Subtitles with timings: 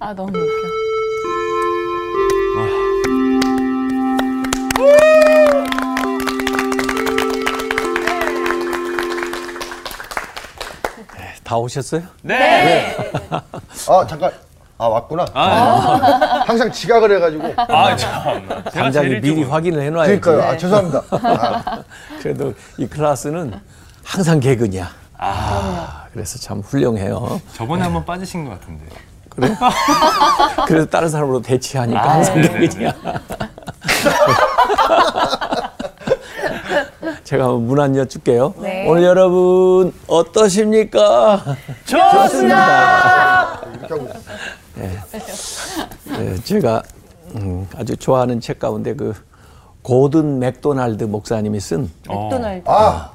[0.00, 0.70] 아 너무 웃겨.
[11.44, 12.02] 다 오셨어요?
[12.22, 12.96] 네.
[13.88, 14.30] 아 잠깐
[14.78, 15.26] 아 왔구나.
[15.34, 17.54] 아, 항상 지각을 해가지고.
[17.58, 18.48] 아 참.
[18.72, 20.20] 당장에 미리 확인을 해놔야지.
[20.20, 20.50] 그러니까요.
[20.52, 21.02] 아, 죄송합니다.
[21.10, 21.82] 아,
[22.22, 23.60] 그래도 이 클래스는
[24.02, 24.90] 항상 개근이야.
[25.18, 27.40] 아, 그래서 참 훌륭해요.
[27.52, 28.86] 저번에 한번 빠지신 것 같은데.
[29.40, 29.54] 그래?
[30.66, 32.60] 그래서 다른 사람으로 대치하니까 아, 항상 네네네.
[32.68, 32.94] 개근이야.
[37.24, 38.54] 제가 한번 문안 여쭐게요.
[38.58, 38.86] 네.
[38.88, 41.42] 오늘 여러분 어떠십니까?
[41.84, 43.60] 좋습니다.
[44.76, 46.18] 있어요.
[46.18, 46.82] 네, 제가
[47.36, 49.14] 음, 아주 좋아하는 책 가운데 그
[49.82, 52.64] 고든 맥도날드 목사님이 쓴 맥도날드.
[52.66, 53.10] 아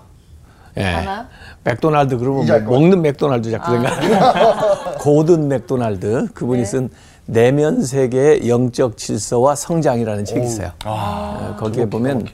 [0.78, 0.84] 예.
[0.84, 1.28] 하나?
[1.76, 4.56] 맥도날드 그러면 뭐 먹는 맥도날드 자꾸 생각나요.
[5.02, 6.66] 고든 맥도날드 그분이 네.
[6.66, 6.90] 쓴
[7.26, 10.72] 내면 세계의 영적 질서와 성장이라는 책이 있어요.
[10.84, 12.28] 아, 어, 거기에 보면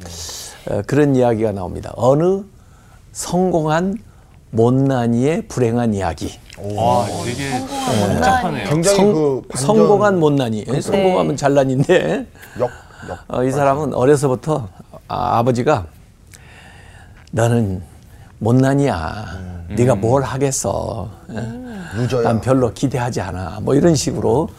[0.70, 1.94] 어, 그런 이야기가 나옵니다.
[1.96, 2.44] 어느
[3.14, 3.96] 성공한
[4.52, 6.38] 못난이의 불행한 이야기.
[6.76, 7.50] 와, 되게
[8.14, 8.68] 복잡하네요.
[8.70, 10.66] 굉장히 성, 그 반전- 성공한 못난이.
[10.68, 12.28] 예, 성공하면 잘난인데
[12.60, 12.70] 역,
[13.10, 13.18] 역.
[13.30, 14.68] 어, 이 사람은 어려서부터
[15.08, 15.86] 아, 버지가
[17.32, 17.82] 너는
[18.42, 19.26] 못난이야.
[19.70, 21.10] 네가 뭘 하겠어.
[21.30, 21.36] 예?
[21.96, 22.24] 루저야.
[22.24, 23.60] 난 별로 기대하지 않아.
[23.62, 24.50] 뭐 이런 식으로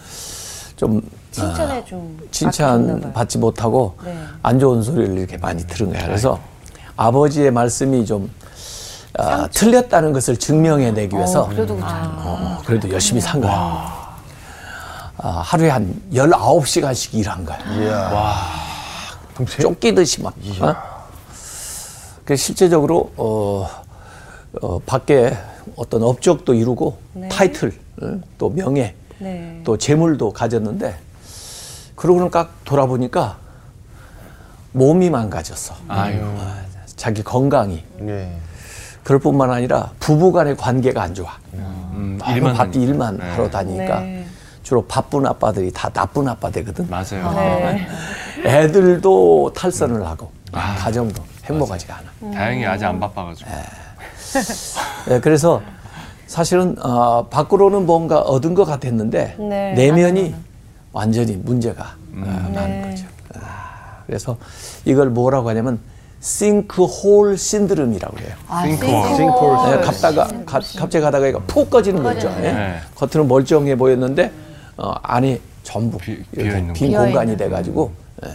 [0.76, 1.02] 좀
[1.32, 2.16] 칭찬해 좀.
[2.30, 4.16] 칭찬 받지 못하고 네.
[4.42, 6.06] 안 좋은 소리를 이렇게 많이 들은 거야.
[6.06, 6.38] 그래서
[6.96, 8.30] 아버지의 말씀이 좀
[9.18, 11.94] 아, 틀렸다는 것을 증명해내기 위해서 그래도 그렇죠.
[11.94, 13.52] 어, 그래도 열심히 산 거야.
[15.18, 17.58] 아, 하루에 한 19시간씩 일한 거야.
[17.78, 18.42] 이야.
[19.60, 20.34] 쫓기듯이 막.
[20.60, 20.91] 어?
[22.24, 23.68] 그 실제적으로 어,
[24.60, 25.36] 어, 밖에
[25.76, 26.98] 어떤 업적도 이루고
[27.30, 29.60] 타이틀, 어, 또 명예, 네.
[29.64, 30.94] 또 재물도 가졌는데
[31.96, 33.38] 그러고는 딱 돌아보니까
[34.72, 35.74] 몸이 망가졌어.
[35.88, 36.20] 아유.
[36.38, 36.56] 아,
[36.96, 37.82] 자기 건강이.
[38.02, 38.32] 예.
[39.02, 41.36] 그럴 뿐만 아니라 부부간의 관계가 안 좋아.
[41.54, 42.80] 음, 일만 일만 밖에.
[42.80, 43.30] 일만 네.
[43.30, 44.24] 하러 다니니까 네.
[44.62, 46.88] 주로 바쁜 아빠들이 다 나쁜 아빠 되거든.
[46.88, 47.32] 맞아요.
[47.34, 47.86] 네.
[48.44, 50.30] 애들도 탈선을 하고
[50.78, 52.34] 가정도 행복하지가 않아.
[52.34, 53.50] 다행히 아직 안 바빠가지고.
[55.10, 55.60] 예, 그래서
[56.26, 59.72] 사실은 어, 밖으로는 뭔가 얻은 것 같았는데 네.
[59.74, 60.34] 내면이
[60.92, 62.90] 완전히 문제가 어, 많은 네.
[62.90, 63.04] 거죠.
[63.34, 64.36] 아, 그래서
[64.84, 65.78] 이걸 뭐라고 하냐면
[66.20, 68.34] 싱크홀 신드롬이라고 해요.
[68.48, 69.16] 아, 싱크홀.
[69.16, 69.70] 싱크홀.
[69.70, 72.28] 네, 갔다가 가- 갑자기 가다가 이거 푹 꺼지는 거 있죠.
[72.38, 72.52] 예?
[72.52, 72.76] 네.
[72.94, 74.30] 겉으로 멀쩡해 보였는데
[74.76, 76.22] 어, 안에 전부 비-
[76.74, 76.98] 빈 거.
[77.04, 77.92] 공간이 돼가지고
[78.24, 78.28] 예,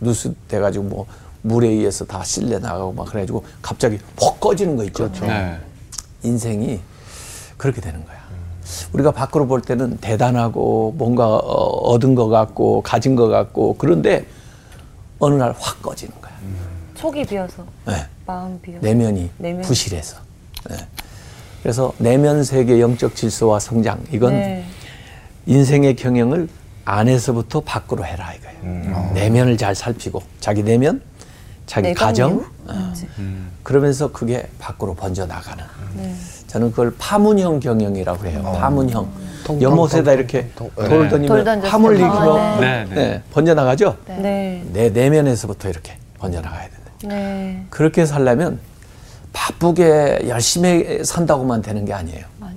[0.00, 1.06] 누수 돼가지고 뭐
[1.42, 5.10] 물에 의해서 다 실려 나가고 막 그래가지고 갑자기 푹 꺼지는 거 있죠.
[5.12, 5.58] 네.
[6.22, 6.80] 인생이
[7.56, 8.22] 그렇게 되는 거야.
[8.92, 11.38] 우리가 밖으로 볼 때는 대단하고 뭔가 어,
[11.92, 14.24] 얻은 것 같고 가진 것 같고 그런데
[15.18, 16.32] 어느 날 확 꺼지는 거야.
[16.96, 17.64] 속이 비어서.
[17.86, 18.06] 네.
[18.26, 18.78] 마음 비어.
[18.80, 19.66] 내면이 내면이.
[19.66, 20.18] 부실해서.
[20.70, 20.76] 네.
[21.62, 24.64] 그래서 내면 세계 영적 질서와 성장 이건 네.
[25.46, 26.48] 인생의 경영을
[26.84, 29.12] 안에서부터 밖으로 해라 이거예요.
[29.14, 31.00] 내면을 잘 살피고 자기 내면,
[31.72, 32.44] 자기 내가 가정?
[32.66, 33.08] 어, 그치.
[33.62, 35.64] 그러면서 그게 밖으로 번져 나가는.
[35.96, 36.14] 네.
[36.46, 38.42] 저는 그걸 파문형 경영이라고 해요.
[38.60, 39.08] 파문형.
[39.44, 40.84] 통, 연못에다 통, 이렇게 통, 통.
[40.84, 40.88] 돌 네.
[40.90, 42.02] 돌 던지면 던졌을 파물 때.
[42.02, 42.84] 일으키면 아, 네.
[42.90, 43.22] 네, 네.
[43.32, 43.96] 번져 나가죠.
[44.06, 44.62] 네.
[44.70, 46.90] 내 내면에서부터 이렇게 번져 나가야 된다.
[47.04, 47.64] 네.
[47.70, 48.60] 그렇게 살려면
[49.32, 52.26] 바쁘게 열심히 산다고만 되는 게 아니에요.
[52.38, 52.52] 맞아요.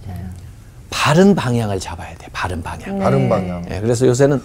[0.90, 2.28] 바른 방향을 잡아야 돼.
[2.34, 2.98] 바른 방향.
[2.98, 3.04] 네.
[3.04, 3.66] 바른 방향.
[3.72, 4.42] 예, 그래서 요새는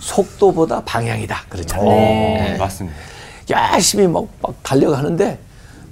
[0.00, 1.44] 속도보다 방향이다.
[1.48, 1.88] 그렇잖아요.
[1.88, 2.54] 네.
[2.56, 2.96] 어, 맞습니다.
[3.50, 5.38] 열심히 막, 막 달려가는데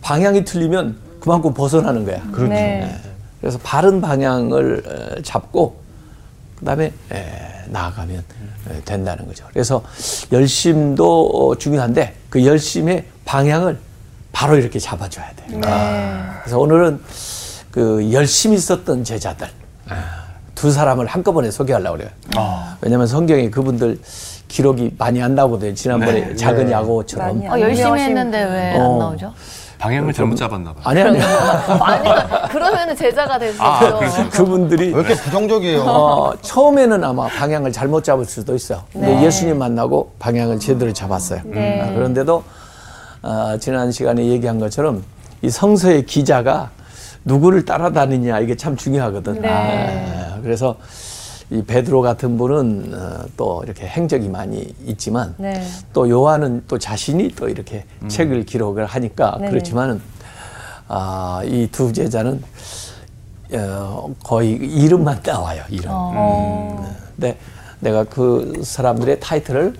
[0.00, 2.22] 방향이 틀리면 그만큼 벗어나는 거야.
[2.30, 2.52] 그렇죠.
[2.52, 2.94] 네.
[3.40, 4.82] 그래서 바른 방향을
[5.18, 5.76] 어, 잡고
[6.58, 8.24] 그다음에 에, 나아가면
[8.70, 9.44] 에, 된다는 거죠.
[9.52, 9.82] 그래서
[10.32, 13.78] 열심도 어, 중요한데 그 열심의 방향을
[14.32, 15.46] 바로 이렇게 잡아줘야 돼.
[15.48, 15.60] 네.
[16.42, 17.00] 그래서 오늘은
[17.70, 19.48] 그 열심히 썼던 제자들
[19.88, 20.24] 아,
[20.54, 22.10] 두 사람을 한꺼번에 소개하려고 그래요.
[22.36, 22.76] 아.
[22.80, 24.00] 왜냐하면 성경에 그분들
[24.48, 25.74] 기록이 많이 안 나오거든요.
[25.74, 26.36] 지난번에 네.
[26.36, 26.72] 작은 네.
[26.72, 27.38] 야고처럼.
[27.40, 28.98] 많이 어, 열심히 했는데 왜안 어.
[28.98, 29.32] 나오죠?
[29.78, 30.82] 방향을 잘못 잡았나 봐요.
[30.84, 31.20] 아니 아니.
[31.20, 34.30] 아니, 그러면 제자가 될수 아, 있죠.
[34.30, 35.82] 그분들이 왜 이렇게 부정적이에요?
[35.82, 38.82] 어, 처음에는 아마 방향을 잘못 잡을 수도 있어요.
[38.92, 39.24] 근데 네.
[39.24, 41.40] 예수님 만나고 방향을 제대로 잡았어요.
[41.44, 41.82] 네.
[41.82, 42.42] 아, 그런데도
[43.22, 45.04] 어, 지난 시간에 얘기한 것처럼
[45.42, 46.70] 이 성서의 기자가
[47.24, 49.42] 누구를 따라다니냐 이게 참 중요하거든.
[49.42, 49.48] 네.
[49.50, 50.76] 아, 그래서
[51.50, 55.62] 이 베드로 같은 분은 어, 또 이렇게 행적이 많이 있지만 네.
[55.92, 59.50] 또 요한은 또 자신이 또 이렇게 책을 기록을 하니까 네네.
[59.50, 60.00] 그렇지만은
[60.88, 62.42] 아, 이 두 제자는
[63.52, 65.62] 어, 거의 이름만 나와요.
[65.68, 65.84] 이름.
[65.92, 66.94] 어.
[67.14, 67.38] 근데
[67.78, 69.74] 내가 그 사람들의 타이틀을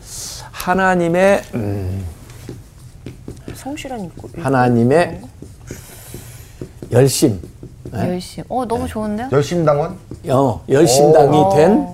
[0.52, 2.04] 하나님의 음,
[3.54, 4.28] 성실한 있고.
[4.40, 5.20] 하나님의
[6.92, 7.40] 열심,
[7.96, 8.08] 네?
[8.12, 8.44] 열심.
[8.48, 9.28] 어 너무 좋은데요?
[9.32, 9.96] 열심당원?
[10.28, 11.54] 어, 열심당이 어.
[11.54, 11.87] 된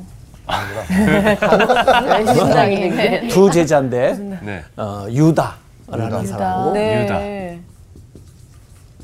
[2.08, 3.28] 열심당이 네.
[3.28, 4.12] 두 제자인데
[4.42, 4.62] 네.
[4.76, 6.26] 어, 유다라는 유다.
[6.26, 7.60] 사람하고 네.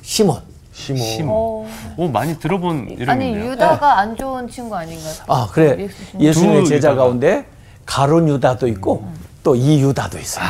[0.02, 0.40] 시몬.
[0.72, 1.32] 시모.
[1.32, 3.10] 어, 오 많이 들어본 이름인데요.
[3.10, 5.12] 아니 유다가 안 좋은 친구 아닌가요?
[5.26, 6.20] 아 그래 예수님.
[6.26, 7.02] 예수님의 두 제자 유다가.
[7.04, 7.44] 가운데
[7.84, 9.04] 가론 유다도 있고
[9.42, 10.44] 또 이 유다도 있어요.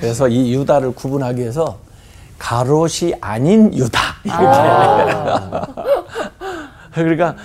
[0.00, 1.76] 그래서 이 유다를 구분하기 위해서
[2.38, 5.72] 가롯이 아닌 유다 이렇게.
[6.94, 7.36] 그러니까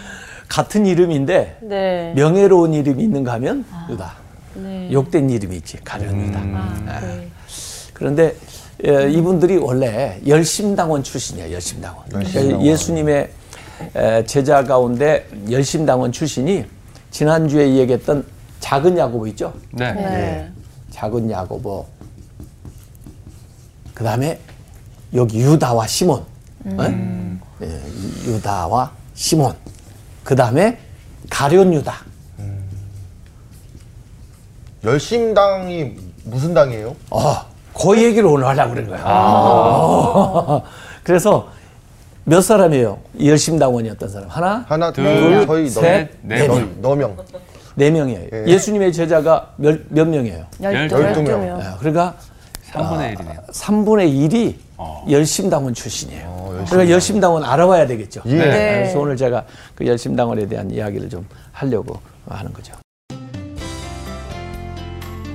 [0.48, 2.14] 같은 이름인데 네.
[2.16, 4.14] 명예로운 이름이 있는가 하면 유다.
[4.56, 4.92] 네.
[4.92, 6.40] 욕된 이름이 있지 가련 유다.
[6.40, 7.30] 아, 네.
[7.94, 8.36] 그런데
[8.86, 11.52] 예, 이분들이 원래 열심당원 출신이에요.
[11.54, 12.04] 열심당원.
[12.14, 12.66] 열심당원.
[12.66, 13.32] 예수님의
[13.96, 16.66] 에, 제자 가운데 열심당원 출신이
[17.10, 18.26] 지난주에 얘기했던
[18.60, 19.54] 작은 야고보 있죠?
[19.72, 19.94] 네.
[19.94, 20.52] 네.
[20.92, 21.86] 작은 야고보.
[23.94, 24.40] 그 다음에
[25.14, 26.24] 여기 유다와 시몬.
[26.66, 26.84] 어?
[27.62, 27.82] 예,
[28.26, 29.54] 유다와 시몬.
[30.24, 30.78] 그 다음에
[31.30, 31.94] 가련 유다.
[34.84, 36.96] 열심당이 무슨 당이에요?
[37.10, 37.36] 어,
[37.74, 39.02] 그 얘기를 오늘 하려고 그런 거야.
[39.06, 40.64] 어.
[41.04, 41.50] 그래서
[42.26, 43.00] 몇 사람이에요?
[43.18, 44.30] 이 열심당원이었던 사람?
[44.30, 44.66] 하나?
[44.68, 46.76] 하나, 둘, 둘, 저희 너, 셋, 네 너, 명.
[46.82, 47.18] 너 명.
[47.76, 48.28] 네 명이에요.
[48.34, 48.46] 예.
[48.48, 50.46] 예수님의 제자가 몇, 몇 명이에요?
[50.62, 51.24] 열두.
[51.24, 51.46] 명.
[51.46, 51.60] 명.
[51.62, 52.16] 예, 그러니까
[52.74, 53.48] 3분의 1이네요.
[53.52, 55.06] 3분의 1이 어.
[55.10, 56.26] 열심당원 출신이에요.
[56.28, 56.66] 어, 열심당원.
[56.68, 58.22] 그러니까 열심당원 알아봐야 되겠죠.
[58.28, 58.36] 예.
[58.36, 58.46] 네.
[58.76, 59.46] 그래서 오늘 제가
[59.76, 62.74] 그 열심당원에 대한 이야기를 좀 하려고 하는 거죠.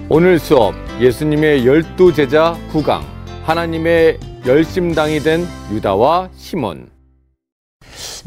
[0.08, 3.02] 오늘 수업 예수님의 열두 제자 구강
[3.44, 6.90] 하나님의 열심당이 된 유다와 시몬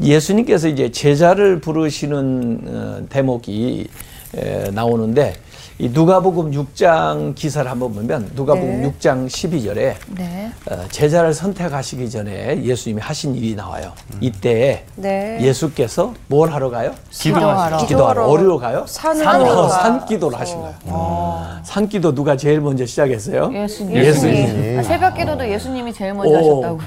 [0.00, 3.86] 예수님께서 이제 제자를 부르시는 어, 대목이
[4.34, 5.34] 에, 나오는데
[5.78, 8.90] 이 누가복음 6장 기사를 한번 보면 누가복음 네.
[8.98, 10.50] 6장 12절에 네.
[10.70, 13.92] 어, 제자를 선택하시기 전에 예수님이 하신 일이 나와요.
[14.22, 15.36] 이때 네.
[15.42, 16.94] 예수께서 뭘 하러 가요?
[17.10, 17.76] 기도하러.
[17.84, 18.26] 기도하러.
[18.26, 18.86] 어디로 가요?
[18.88, 19.82] 산으로 어, 가.
[19.82, 21.60] 산기도를 하신 거예요.
[21.64, 23.50] 산기도 누가 제일 먼저 시작했어요?
[23.52, 23.96] 예수님.
[23.96, 24.78] 예수님.
[24.78, 26.62] 아, 새벽 기도도 예수님이 제일 먼저 오.
[26.62, 26.80] 하셨다고.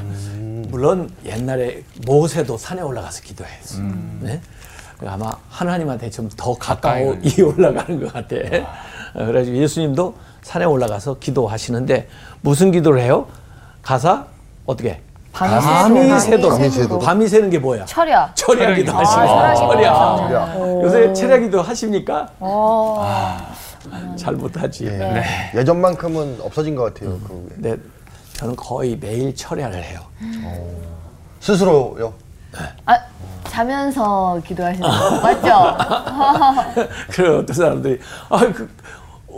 [0.70, 3.82] 물론 옛날에 모세도 산에 올라가서 기도했어.
[4.22, 4.42] 네?
[5.06, 7.06] 아마 하나님한테 좀 더 가까이
[7.42, 8.36] 올라가는 것 같아.
[9.16, 12.08] 어, 그래가지고 예수님도 산에 올라가서 기도하시는데
[12.42, 13.28] 무슨 기도를 해요?
[13.82, 14.26] 가사
[14.66, 15.02] 어떻게?
[15.32, 16.20] 밤이 밤이 새도록.
[16.20, 16.52] 새도록.
[16.58, 17.04] 밤이 새도록.
[17.04, 17.86] 밤이 새는 게 뭐야?
[17.86, 18.32] 철야.
[18.36, 19.56] 철야 기도 하시는 거예요.
[19.56, 19.94] 철야
[20.28, 20.56] 철야.
[20.84, 22.30] 요새 철야 기도 하십니까?
[22.40, 23.48] 어.
[24.18, 24.86] 잘 못하지.
[24.88, 25.24] 예.
[25.56, 27.18] 예전만큼은 없어진 것 같아요.
[27.28, 27.78] 그 근데
[28.34, 30.00] 저는 거의 매일 철야를 해요.
[31.40, 32.14] 스스로요.
[32.86, 33.00] 아
[33.46, 35.78] 자면서 기도하시는 거 맞죠?
[37.12, 38.00] 그래 어떤 사람들이
[38.30, 38.70] 아 그,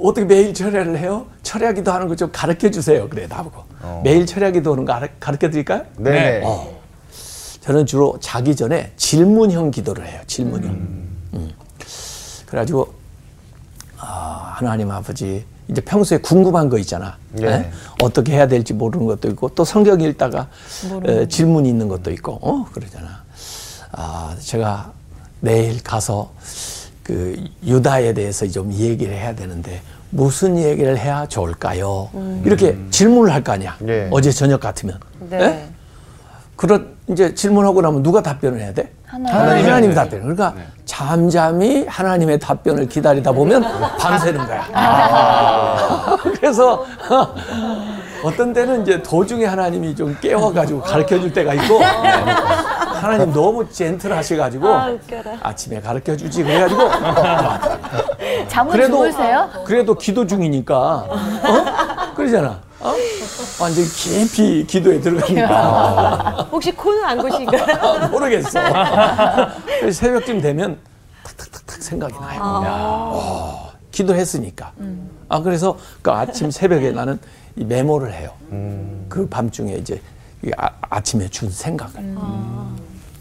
[0.04, 1.28] 어떻게 매일 철야를 해요?
[1.44, 3.08] 철야 기도하는 거 좀 가르쳐 주세요.
[3.10, 3.64] 그래 나보고
[4.04, 5.84] 매일 철야 기도하는 거 가르쳐 드릴까요?
[5.98, 6.42] 네.
[7.62, 10.22] 저는 주로 자기 전에 질문형 기도를 해요.
[10.28, 10.70] 질문형.
[10.72, 11.52] 음.
[12.48, 12.94] 그래가지고
[14.00, 17.18] 아, 하나님 아버지 이제 평소에 궁금한 거 있잖아.
[17.32, 17.46] 네.
[17.48, 17.72] 예?
[18.02, 20.48] 어떻게 해야 될지 모르는 것도 있고 또 성경 읽다가
[21.06, 23.24] 에, 질문이 있는 것도 있고 어 그러잖아.
[23.94, 24.92] 아 제가
[25.40, 26.32] 내일 가서
[27.04, 27.36] 그
[27.66, 32.10] 유다에 대해서 좀 얘기를 해야 되는데 무슨 얘기를 해야 좋을까요?
[32.44, 33.78] 이렇게 질문을 할 거 아니야.
[33.80, 34.10] 네.
[34.12, 35.00] 어제 저녁 같으면.
[35.30, 35.42] 네.
[35.42, 35.70] 예?
[36.58, 38.92] 그런 이제 질문하고 나면 누가 답변을 해야 돼?
[39.12, 39.36] 하나님.
[39.36, 39.96] 하나님, 하나님이 네.
[39.96, 40.22] 답변.
[40.22, 40.54] 그러니까
[40.86, 43.62] 잠잠히 하나님의 답변을 기다리다 보면
[44.00, 46.18] 밤새는 거야.
[46.40, 46.86] 그래서
[48.24, 54.68] 어떤 때는 이제 도중에 하나님이 좀 깨워가지고 가르쳐 줄 때가 있고 하나님 너무 젠틀 하셔가지고
[54.68, 55.38] 아, 웃겨라.
[55.42, 56.82] 아침에 가르쳐 주지 그래가지고
[58.48, 59.50] 잠을 그래도 주무세요?
[59.66, 62.14] 그래도 기도 중이니까 어?
[62.16, 62.60] 그러잖아.
[62.84, 62.96] 어?
[63.60, 66.48] 완전 깊이 기도에 들어가니까.
[66.52, 67.78] 혹시 코는 안 고신가요?
[67.80, 68.60] 아, 모르겠어.
[69.92, 70.78] 새벽쯤 되면
[71.24, 72.42] 탁탁탁탁 생각이 나요.
[72.44, 74.72] 어, 기도했으니까.
[75.30, 77.20] 아 그래서 그 아침 새벽에 나는
[77.56, 78.32] 이 메모를 해요.
[79.10, 80.02] 그 밤중에 이제
[80.44, 82.16] 이 아, 아침에 준 생각을.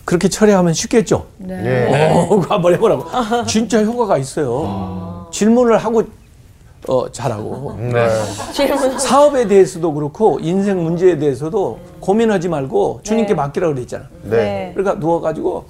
[0.07, 1.27] 그렇게 처리하면 쉽겠죠.
[1.37, 1.55] 네.
[1.65, 2.13] 예.
[2.13, 3.07] 어, 한번 해보라고.
[3.47, 5.29] 진짜 효과가 있어요.
[5.33, 6.03] 질문을 하고
[6.91, 7.77] 어, 잘하고.
[7.79, 8.09] 네.
[8.53, 8.99] 질문.
[8.99, 13.35] 사업에 대해서도 그렇고 인생 문제에 대해서도 고민하지 말고 주님께 네.
[13.35, 14.07] 맡기라고 그랬잖아.
[14.25, 14.73] 네.
[14.75, 15.67] 그러니까 누워가지고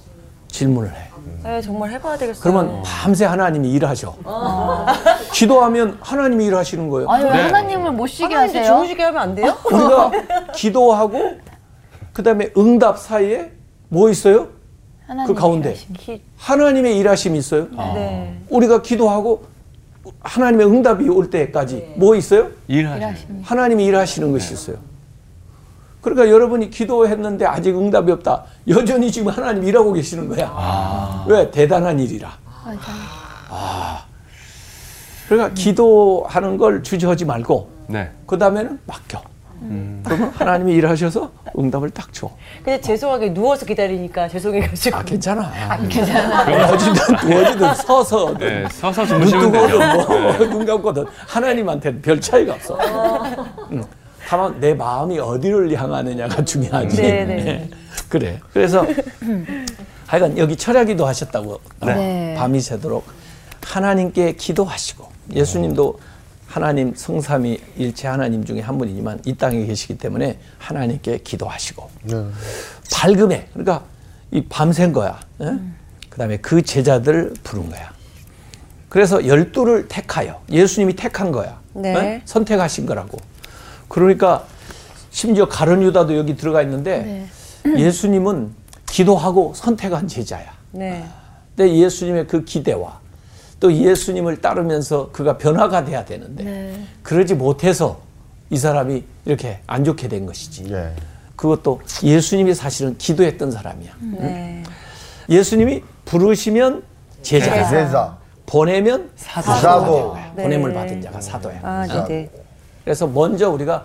[0.49, 1.11] 질문을 해.
[1.45, 2.43] 네, 정말 해봐야 되겠어요.
[2.43, 4.15] 그러면 밤새 하나님이 일하셔.
[5.35, 7.11] 기도하면 하나님이 일하시는 거예요.
[7.11, 8.75] 아니 왜 하나님을 못 쉬게 하나님 하세요?
[8.75, 9.55] 주무시게 하면 안 돼요?
[9.71, 10.11] 우리가
[10.55, 11.33] 기도하고
[12.15, 13.53] 그다음에 응답 사이에
[13.89, 14.49] 뭐 있어요?
[15.07, 15.77] 하나님 그 가운데
[16.39, 17.67] 하나님의 일하심이 있어요.
[17.95, 18.39] 네.
[18.49, 19.50] 우리가 기도하고
[20.21, 22.49] 하나님의 응답이 올 때까지 뭐 있어요?
[22.69, 22.99] 일하시.
[22.99, 23.49] 일하십니다.
[23.49, 24.77] 하나님이 일하시는 것이 있어요.
[26.01, 28.45] 그러니까 여러분이 기도했는데 아직 응답이 없다.
[28.69, 31.25] 여전히 지금 하나님 일하고 계시는 거야.
[31.29, 31.51] 왜?
[31.51, 32.31] 대단한 일이라.
[32.65, 32.79] 맞아요.
[35.29, 38.11] 그러니까 기도하는 걸 주저하지 말고 네.
[38.27, 39.23] 그 다음에는 맡겨.
[40.05, 42.31] 그러면 하나님이 일하셔서 응답을 딱 줘.
[42.65, 44.97] 근데 죄송하게 누워서 기다리니까 죄송해가지고.
[44.97, 45.53] 아 괜찮아.
[45.89, 46.45] 괜찮아.
[46.45, 49.79] 누워지든 누워지든 서서 네, 서서 눈 주무시면 되죠.
[49.79, 50.39] 네.
[50.39, 52.79] 뭐눈 감고든 하나님한테는 별 차이가 없어.
[53.73, 53.85] 응.
[54.27, 56.97] 다만 내 마음이 어디를 향하느냐가 중요하지.
[56.97, 57.71] 네, 네.
[58.09, 58.41] 그래.
[58.53, 58.87] 그래서
[60.07, 62.35] 하여간 여기 철야기도 하셨다고 네.
[62.39, 63.05] 밤이 새도록
[63.65, 65.99] 하나님께 기도하시고 예수님도
[66.51, 72.27] 하나님 성삼위 일체 하나님 중에 한 분이지만 이 땅에 계시기 때문에 하나님께 기도하시고 네.
[72.93, 73.85] 밝음에 그러니까
[74.33, 75.21] 이 밤샌 거야.
[75.43, 75.59] 예?
[76.09, 77.93] 그다음에 그 제자들을 부른 거야.
[78.89, 81.61] 그래서 열두를 택하여 예수님이 택한 거야.
[81.73, 81.95] 네.
[81.95, 82.23] 예?
[82.25, 83.19] 선택하신 거라고.
[83.87, 84.45] 그러니까
[85.13, 87.29] 심지어 가룟 유다도 여기 들어가 있는데
[87.65, 88.51] 예수님은
[88.87, 90.53] 기도하고 선택한 제자야.
[90.73, 91.07] 네.
[91.55, 93.00] 근데 예수님의 그 기대와
[93.61, 96.85] 또 예수님을 따르면서 그가 변화가 돼야 되는데 네.
[97.03, 98.01] 그러지 못해서
[98.49, 100.73] 이 사람이 이렇게 안 좋게 된 것이지.
[100.73, 100.93] 예.
[101.37, 103.93] 그것도 예수님이 사실은 기도했던 사람이야.
[104.19, 104.63] 네.
[105.29, 106.83] 예수님이 부르시면
[107.23, 108.19] 제자가 제자.
[108.47, 109.53] 보내면 사도.
[109.53, 110.43] 사도가 네.
[110.43, 111.61] 보냄을 받은 자가 사도야.
[111.63, 112.05] 아, 네.
[112.09, 112.31] 네.
[112.83, 113.85] 그래서 먼저 우리가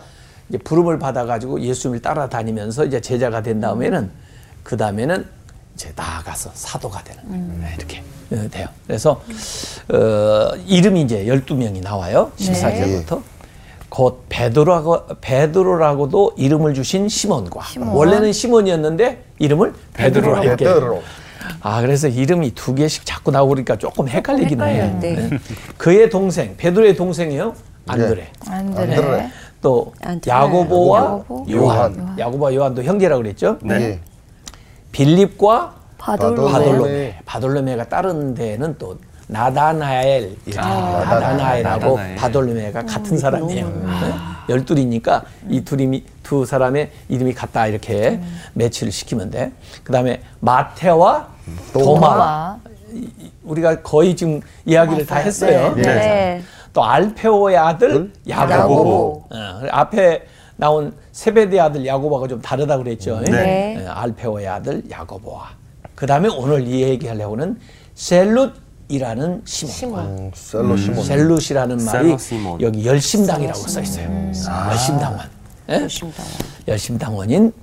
[0.50, 4.10] 이제 부름을 받아가지고 예수님을 따라다니면서 이제 제자가 된 다음에는
[4.63, 5.25] 그 다음에는
[5.75, 7.44] 이제 나아가서 사도가 되는 거예요.
[7.62, 8.67] 네, 이렇게 어, 돼요.
[8.88, 9.22] 그래서
[9.89, 12.32] 어, 이름이 이제 12명이 나와요.
[12.38, 13.22] 14절부터.
[13.89, 17.62] 곧 베드로라고, 베드로라고도 이름을 주신 시몬과
[17.94, 21.01] 원래는 시몬이었는데 이름을 베드로라 이렇게 베드로.
[21.62, 24.65] 아 그래서 이름이 두 개씩 자꾸 나오고 그러니까 조금 헷갈리긴 해.
[24.65, 25.00] 헷갈려요.
[25.00, 25.15] 네.
[25.29, 25.39] 네.
[25.77, 27.53] 그의 동생 베드로의 동생이요
[27.88, 28.32] 안드레.
[28.50, 28.96] 안드레.
[28.96, 29.29] 안드레.
[29.62, 30.34] 또 안드레.
[30.36, 31.46] 야고보와 야고보.
[31.51, 31.98] 요한.
[31.98, 32.20] 요한.
[32.20, 33.60] 야고보와 요한도 형제라고 그랬죠.
[33.62, 34.00] 네.
[34.95, 36.45] 빌립과 바돌로.
[36.45, 36.51] 바돌로.
[36.51, 37.19] 바돌로메.
[37.25, 38.97] 바돌로메가 다른 데는 또
[39.27, 42.15] 나다나엘 이렇게 나다나엘하고 나다나엘.
[42.15, 43.67] 바돌로메가 같은 사람이에요.
[43.67, 44.13] 네?
[44.47, 48.21] 열둘이니까 이 둘이 두 사람의 이름이 같다 이렇게
[48.53, 49.51] 매치를 시키면 돼.
[49.83, 51.27] 그다음에 마테와
[51.73, 51.99] 도마.
[51.99, 52.57] 도마.
[53.43, 55.73] 우리가 거의 지금 이야기를 다 했어요.
[55.75, 55.81] 네.
[55.81, 56.43] 네.
[56.71, 58.53] 또 알페오의 아들 야고보.
[58.53, 59.23] 야고보.
[59.31, 60.25] 어, 앞에
[60.55, 63.22] 나온 세베대 아들 야고보가 좀 다르다 그랬죠.
[63.22, 63.77] 네.
[63.79, 65.48] 예, 알페오의 아들 야고보와.
[65.95, 67.57] 그 다음에 오늘 이 얘기하려고는
[67.95, 69.74] 셀룻이라는 시몬.
[69.74, 70.00] 시몬.
[70.05, 71.03] 음, 셀로 시몬.
[71.05, 72.62] 셀룻이라는 말이 셀로 시몬.
[72.62, 74.10] 여기 열심당이라고 써 있어요.
[74.69, 75.22] 열심당원.
[75.69, 75.74] 예?
[75.75, 76.25] 열심당.
[76.67, 77.53] 열심당원인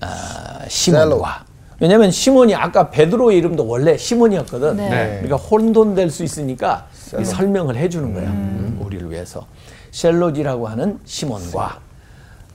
[0.00, 1.46] 아, 시몬과.
[1.80, 4.76] 왜냐하면 시몬이 아까 베드로의 이름도 원래 시몬이었거든.
[4.76, 5.20] 네.
[5.22, 6.86] 그러니까 혼돈될 수 있으니까
[7.18, 8.28] 이 설명을 해주는 거야.
[8.28, 9.46] 음, 우리를 위해서.
[9.92, 11.87] 셀롯이라고 하는 시몬과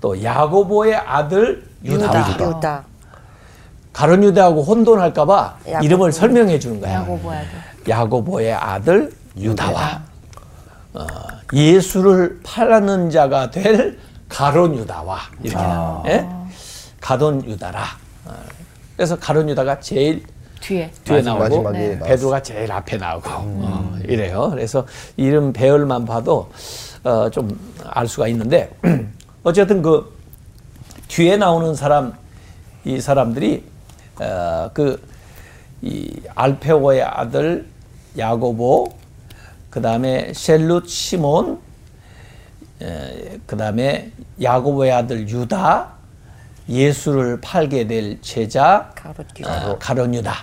[0.04, 2.46] 또 야고보의 아들 유다와 유다.
[2.58, 2.84] 유다.
[3.94, 5.86] 가론 유다하고 혼돈할까봐 야고보.
[5.86, 6.96] 이름을 설명해 주는 거야.
[6.96, 7.48] 야고보야 돼.
[7.88, 10.02] 야고보의 아들 유다와
[10.96, 11.08] 어,
[11.54, 15.64] 예수를 팔는 자가 될 가론 유다와 이렇게
[16.12, 16.28] 예?
[17.00, 17.84] 가돈 유다라.
[18.26, 18.34] 어,
[18.98, 20.26] 그래서 가론 유다가 제일
[20.60, 20.92] 뒤에.
[21.06, 22.00] 뒤에 마지막- 나오고 마지막에 네.
[22.00, 24.50] 베드로가 제일 앞에 나오고 어, 이래요.
[24.50, 26.52] 그래서 이름 배열만 봐도
[27.06, 28.70] 어, 좀 알 수가 있는데
[29.44, 30.14] 어쨌든 그
[31.08, 32.14] 뒤에 나오는 사람
[32.86, 33.64] 이 사람들이
[34.20, 37.68] 어, 그이 알페오의 아들
[38.18, 38.94] 야고보
[39.70, 41.60] 그 다음에 셀룻 시몬
[43.46, 45.94] 그 다음에 야고보의 아들 유다
[46.70, 50.34] 예수를 팔게 될 제자 가롯 어, 가론 유다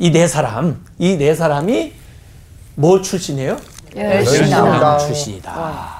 [0.00, 1.92] 이 네 사람 이 네 사람이
[2.76, 3.56] 뭐 출신이에요?
[3.96, 4.98] 열심당.
[5.00, 5.97] 출신이다.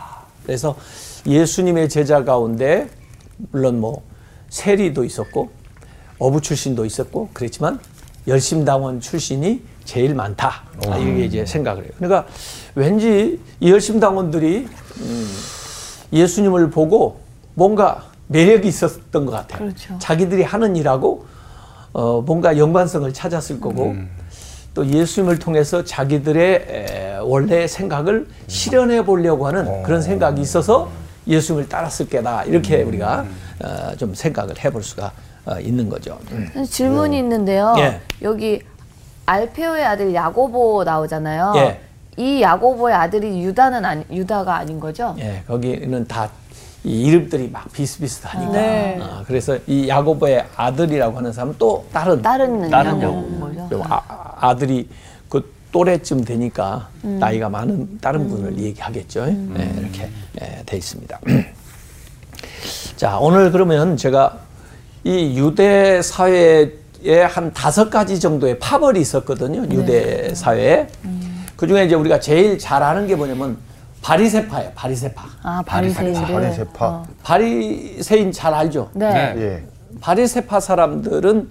[0.48, 0.76] 그래서
[1.26, 2.88] 예수님의 제자 가운데
[3.50, 4.02] 물론 뭐
[4.48, 5.50] 세리도 있었고
[6.18, 7.78] 어부 출신도 있었고 그렇지만
[8.26, 10.62] 열심당원 출신이 제일 많다.
[10.86, 11.92] 아, 이게 이제 생각을 해요.
[11.98, 12.26] 그러니까
[12.74, 14.66] 왠지 이 열심당원들이
[15.00, 15.28] 음,
[16.14, 17.20] 예수님을 보고
[17.52, 19.58] 뭔가 매력이 있었던 것 같아요.
[19.58, 19.98] 그렇죠.
[19.98, 21.26] 자기들이 하는 일하고
[21.92, 23.96] 어, 뭔가 연관성을 찾았을 거고
[24.78, 30.88] 또 예수님을 통해서 자기들의 에, 원래 생각을 실현해 보려고 하는 그런 생각이 있어서
[31.26, 33.26] 예수님을 따랐을 게다 이렇게 우리가
[33.64, 35.10] 어, 좀 생각을 해볼 수가
[35.46, 36.16] 어, 있는 거죠.
[36.30, 36.64] 음.
[36.64, 37.74] 질문이 있는데요.
[37.78, 38.00] 예.
[38.22, 38.62] 여기
[39.26, 41.54] 알페오의 아들 야고보 나오잖아요.
[41.56, 41.80] 예.
[42.16, 45.16] 이 야고보의 아들이 유다는 아니, 유다가 아닌 거죠?
[45.18, 46.30] 예, 거기는 다
[46.84, 48.52] 이 이름들이 막 비슷비슷하니까.
[48.52, 48.98] 네.
[49.00, 53.82] 어, 그래서 이 야고보의 아들이라고 하는 사람은 또 다른 다른 다른 야고보 거죠.
[53.88, 54.88] 아, 아들이
[55.28, 59.26] 그 또래쯤 되니까 나이가 많은 다른 분을 얘기하겠죠.
[59.26, 61.20] 네, 이렇게 예, 돼 있습니다.
[62.96, 64.38] 자, 오늘 그러면 제가
[65.04, 66.72] 이 유대 사회에
[67.28, 69.64] 한 다섯 가지 정도의 파벌이 있었거든요.
[69.74, 70.88] 유대 사회에.
[71.56, 73.58] 그 중에 이제 우리가 제일 잘 아는 게 뭐냐면
[74.08, 74.70] 바리세파예요.
[74.74, 75.28] 바리세파.
[75.42, 76.32] 아 바리새인들.
[76.32, 76.86] 바리새파.
[76.86, 77.06] 어.
[77.22, 78.88] 바리새인 잘 알죠?
[78.94, 79.12] 네.
[79.12, 79.34] 네.
[79.36, 79.62] 예.
[80.00, 81.50] 바리세파 사람들은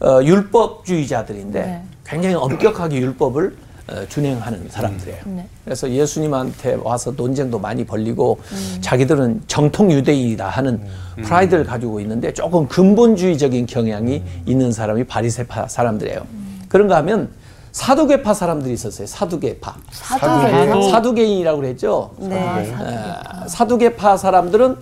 [0.00, 1.82] 어, 율법주의자들인데 네.
[2.04, 3.56] 굉장히 엄격하게 율법을
[3.90, 5.18] 어, 준행하는 사람들이에요.
[5.24, 5.46] 네.
[5.64, 8.78] 그래서 예수님한테 와서 논쟁도 많이 벌리고 음.
[8.82, 10.82] 자기들은 정통 유대인이다 하는
[11.22, 16.26] 프라이드를 가지고 있는데 조금 근본주의적인 경향이 있는 사람이 바리세파 사람들이에요.
[16.68, 17.30] 그런가 하면
[17.72, 19.06] 사두개파 사람들이 있었어요.
[19.06, 19.74] 사두개파.
[19.92, 20.90] 사두개파.
[20.90, 22.10] 사두개인이라고 그랬죠.
[22.18, 22.36] 네.
[22.36, 24.76] 에, 사두개파 사람들은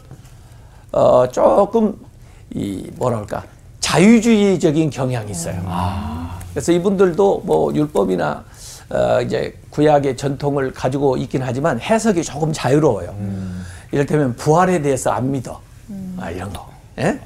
[0.92, 1.96] 어, 조금
[2.54, 3.44] 이 뭐랄까
[3.80, 5.60] 자유주의적인 경향이 있어요.
[6.52, 8.44] 그래서 이분들도 뭐 율법이나
[8.90, 13.14] 어, 이제 구약의 전통을 가지고 있긴 하지만 해석이 조금 자유로워요.
[13.92, 15.60] 이를테면 부활에 대해서 안 믿어.
[16.18, 16.66] 아, 이런 거.
[16.98, 17.20] 예?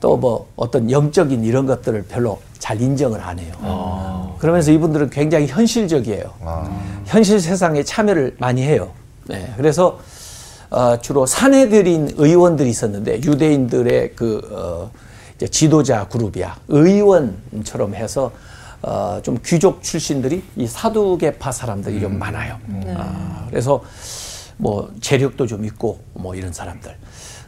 [0.00, 4.36] 또뭐 어떤 영적인 이런 것들을 별로 잘 인정을 안 해요.
[4.38, 6.24] 그러면서 이분들은 굉장히 현실적이에요.
[7.06, 8.90] 현실 세상에 참여를 많이 해요.
[9.24, 9.98] 네, 그래서
[10.70, 14.90] 어, 주로 사내들인 의원들이 있었는데 유대인들의 그 어,
[15.36, 18.32] 이제 지도자 그룹이야 의원처럼 해서
[18.82, 22.58] 어, 좀 귀족 출신들이 이 사두개파 사람들이 좀 많아요.
[22.96, 23.82] 아, 그래서
[24.56, 26.94] 뭐 재력도 좀 있고 뭐 이런 사람들.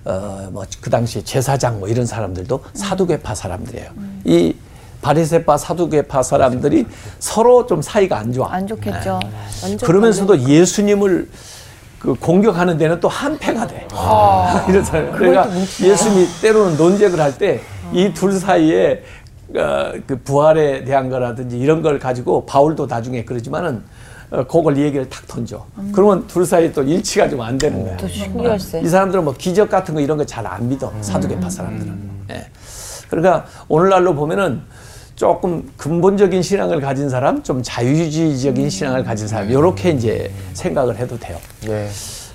[0.09, 3.91] 어, 뭐 그 당시에 제사장 뭐 이런 사람들도 사두개파 사람들이에요.
[4.25, 4.55] 이
[5.03, 6.87] 바리새파 사두개파 사람들이
[7.19, 8.53] 서로 좀 사이가 안 좋아.
[8.53, 9.21] 안 좋겠죠.
[9.62, 11.29] 완전 그러면서도 예수님을
[11.99, 13.87] 그 공격하는 데는 또 한패가 돼.
[14.69, 15.12] 이런 사람.
[15.12, 15.49] 그러니까
[15.83, 17.61] 예수님이 때로는 논쟁을 할 때
[17.93, 19.03] 이 둘 사이에
[19.57, 23.83] 어, 그 부활에 대한 거라든지 이런 걸 가지고 바울도 나중에 그러지만은 어,
[24.31, 25.65] 그걸 얘기를 탁 던져.
[25.93, 27.97] 그러면 둘 사이 또 일치가 좀 안 되는 거야.
[27.97, 28.81] 또 신기할세.
[28.81, 30.93] 이 사람들은 뭐 기적 같은 거 이런 거 잘 안 믿어.
[31.01, 31.99] 사두개파 사람들은.
[32.31, 32.47] 예.
[33.09, 34.61] 그러니까 오늘날로 보면은
[35.17, 41.38] 조금 근본적인 신앙을 가진 사람, 좀 자유주의적인 신앙을 가진 사람, 이렇게 이제 생각을 해도 돼요.
[41.69, 41.88] 예.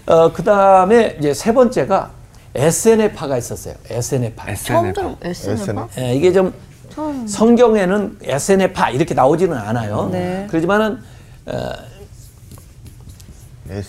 [0.06, 2.12] 어, 그 다음에 이제 세 번째가
[2.56, 3.76] SNF파가 있었어요.
[3.90, 4.54] SNF파.
[4.56, 4.94] 처음.
[4.94, 5.88] 들어 SNL.
[6.00, 6.54] 예, 이게 좀
[7.28, 10.10] 성경에는 SNF파 이렇게 나오지는 않아요.
[10.12, 10.46] 네.
[10.50, 11.13] 그렇지만은 어.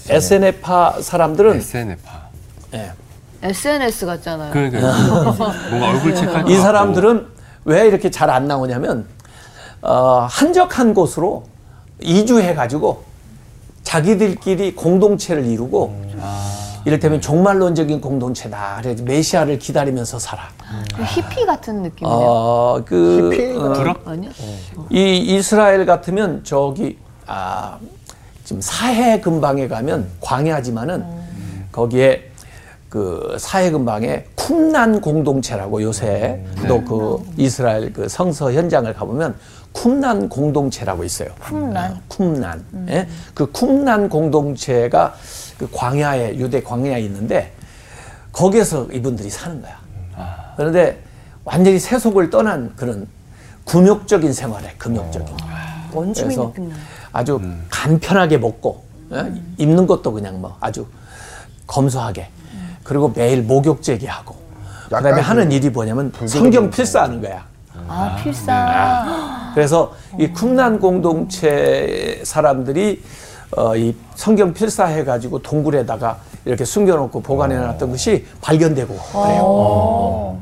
[0.08, 2.22] SNF파 사람들은 SNF파.
[2.74, 2.92] 예,
[3.42, 4.52] SNS 같잖아요.
[4.52, 4.80] 그러니까
[5.70, 7.26] 뭔가 얼굴 체크할 이 사람들은
[7.64, 9.06] 왜 이렇게 잘 안 나오냐면
[9.82, 11.44] 어, 한적한 곳으로
[12.00, 13.04] 이주해 가지고
[13.82, 16.04] 자기들끼리 공동체를 이루고
[16.86, 18.80] 이를테면 종말론적인 공동체다.
[18.82, 20.48] 그래서 메시아를 기다리면서 살아.
[20.94, 22.18] 그 히피 같은 느낌이네요.
[22.18, 23.94] 어, 그 히피 어?
[24.04, 24.30] 아니야?
[24.90, 27.78] 이 이스라엘 같으면 저기 아
[28.44, 31.04] 지금 사해 근방에 가면 광야지만은
[31.72, 32.30] 거기에
[32.88, 39.34] 그 사해 근방에 쿰난 공동체라고 요새 또그 이스라엘 그 성서 현장을 가보면
[39.72, 41.30] 쿰난 공동체라고 있어요.
[41.40, 41.76] 쿰난?
[41.76, 42.64] 아, 쿰난.
[42.88, 43.08] 예?
[43.34, 45.14] 그 쿰난 공동체가
[45.58, 47.52] 그 광야에 유대 광야에 있는데
[48.30, 49.76] 거기에서 이분들이 사는 거야.
[50.56, 50.98] 그런데
[51.44, 53.08] 완전히 세속을 떠난 그런
[53.66, 55.34] 금욕적인 생활에 금욕적인.
[55.92, 56.76] 원주민 그래서 느낌 나.
[57.14, 59.32] 아주 간편하게 먹고 예?
[59.56, 60.84] 입는 것도 그냥 뭐 아주
[61.66, 62.28] 검소하게
[62.82, 64.34] 그리고 매일 목욕 제기하고
[64.84, 67.44] 그다음에 약간 하는 그 일이 뭐냐면 성경 필사하는 거야.
[67.88, 69.52] 아 필사.
[69.54, 73.02] 그래서 이 쿰난 공동체 사람들이
[73.56, 80.38] 어, 이 성경 필사해 가지고 동굴에다가 이렇게 숨겨놓고 보관해 놨던 것이 발견되고 그래요.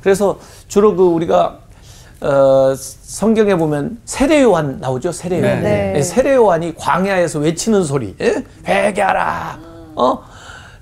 [0.00, 1.58] 그래서 주로 그 우리가
[2.20, 5.62] 어, 성경에 보면 세례 요한 나오죠 세례 요한.
[5.62, 5.92] 네.
[5.92, 8.42] 네, 세례 요한이 광야에서 외치는 소리, 예?
[8.66, 9.58] 회개하라,
[9.96, 10.22] 어,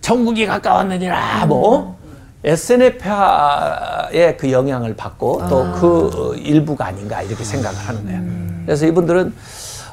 [0.01, 1.97] 천국이 가까웠느니라, 뭐
[2.45, 8.23] SNF파의 그 영향을 받고 또그 일부가 아닌가 이렇게 생각을 하는 거예요.
[8.67, 9.35] 그래서 이분들은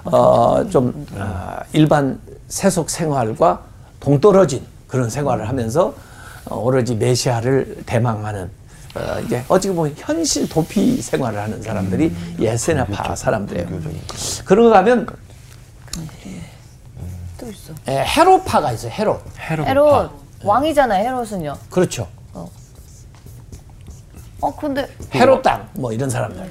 [0.03, 3.61] 어, 좀 아, 일반 세속 생활과
[3.99, 5.93] 동떨어진 그런 생활을 하면서
[6.45, 8.49] 어, 오로지 메시아를 대망하는
[8.95, 13.67] 어, 이제 어찌 보면 현실 도피 생활을 하는 사람들이 이 SNF파 사람들이에요.
[14.45, 15.07] 그러고 가면
[17.39, 17.73] 또 있어.
[17.87, 18.91] 에, 헤롯파가 있어요.
[18.91, 19.21] 헤롯.
[19.39, 19.67] 헤롯.
[19.67, 20.11] 헤롯
[20.43, 21.05] 왕이잖아요.
[21.07, 21.57] 헤롯은요.
[21.69, 22.07] 그렇죠.
[24.43, 26.41] 어 근데 헤롯 땅뭐 이런 사람들.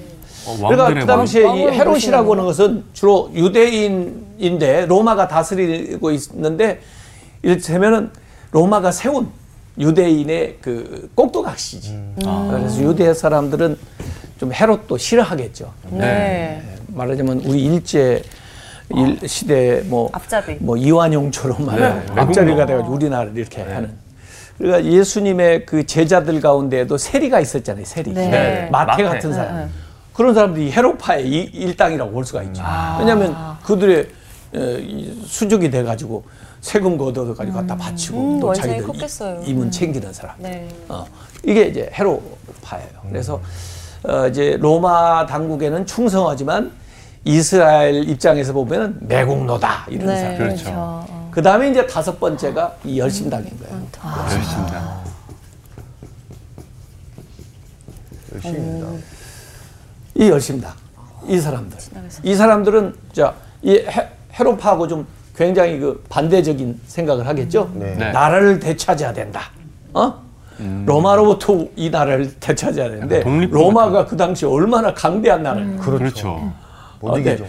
[0.46, 6.80] 어, 그러니까 그 당시에 이 헤롯이라고 하는 것은 주로 유대인인데 로마가 다스리고 있는데
[7.42, 8.12] 이를테면은
[8.52, 9.30] 로마가 세운
[9.80, 11.98] 유대인의 그 꼭두각시지.
[12.50, 13.76] 그래서 유대 사람들은
[14.38, 15.72] 좀 헤롯도 싫어하겠죠.
[15.90, 16.62] 네.
[16.88, 18.22] 말하자면 우리 일제
[18.94, 20.56] 일 시대 뭐 앞잡이.
[20.60, 23.92] 뭐 이완용처럼 말이야 네, 앞자리가 돼가지고 우리나라를 이렇게 하는.
[24.58, 27.84] 그러니까 예수님의 그 제자들 가운데에도 세리가 있었잖아요.
[27.84, 28.68] 세리, 네.
[28.70, 29.02] 마태 마태.
[29.04, 29.70] 같은 사람.
[30.12, 32.62] 그런 사람들이 헤로파의 이- 일당이라고 볼 수가 있죠.
[32.98, 34.08] 왜냐하면 그들의
[34.52, 36.24] 어, 이 수족이 돼가지고
[36.60, 39.42] 세금 걷어가지고 갖다 바치고 음, 또 자기들 컸겠어요.
[39.42, 40.34] 이- 이문 챙기는 사람.
[40.38, 40.68] 네.
[40.88, 41.06] 어,
[41.42, 42.88] 이게 이제 헤로파예요.
[43.08, 43.40] 그래서
[44.04, 46.72] 어, 이제 로마 당국에는 충성하지만
[47.24, 50.20] 이스라엘 입장에서 보면 매국노다 이런 네.
[50.20, 50.38] 사람.
[50.38, 50.64] 그렇죠.
[50.70, 51.28] 어.
[51.30, 53.86] 그 다음에 이제 다섯 번째가 이 열심당인 거예요.
[54.32, 55.00] 열심다.
[58.34, 58.86] 열심입니다.
[60.14, 60.72] 이 열심당,
[61.26, 61.78] 이 사람들,
[62.22, 63.78] 이 사람들은 자 이
[64.32, 67.70] 헤로파하고 좀 굉장히 그 반대적인 생각을 하겠죠.
[67.74, 67.94] 네.
[67.94, 68.12] 네.
[68.12, 69.50] 나라를 되찾아야 된다.
[69.92, 70.14] 어?
[70.84, 75.78] 로마로부터 이 나라를 되찾아야 되는데 로마가 그 당시 얼마나 강대한 나라예요.
[75.78, 76.52] 그렇죠.
[77.00, 77.32] 못 어, 네.
[77.32, 77.46] 이기죠.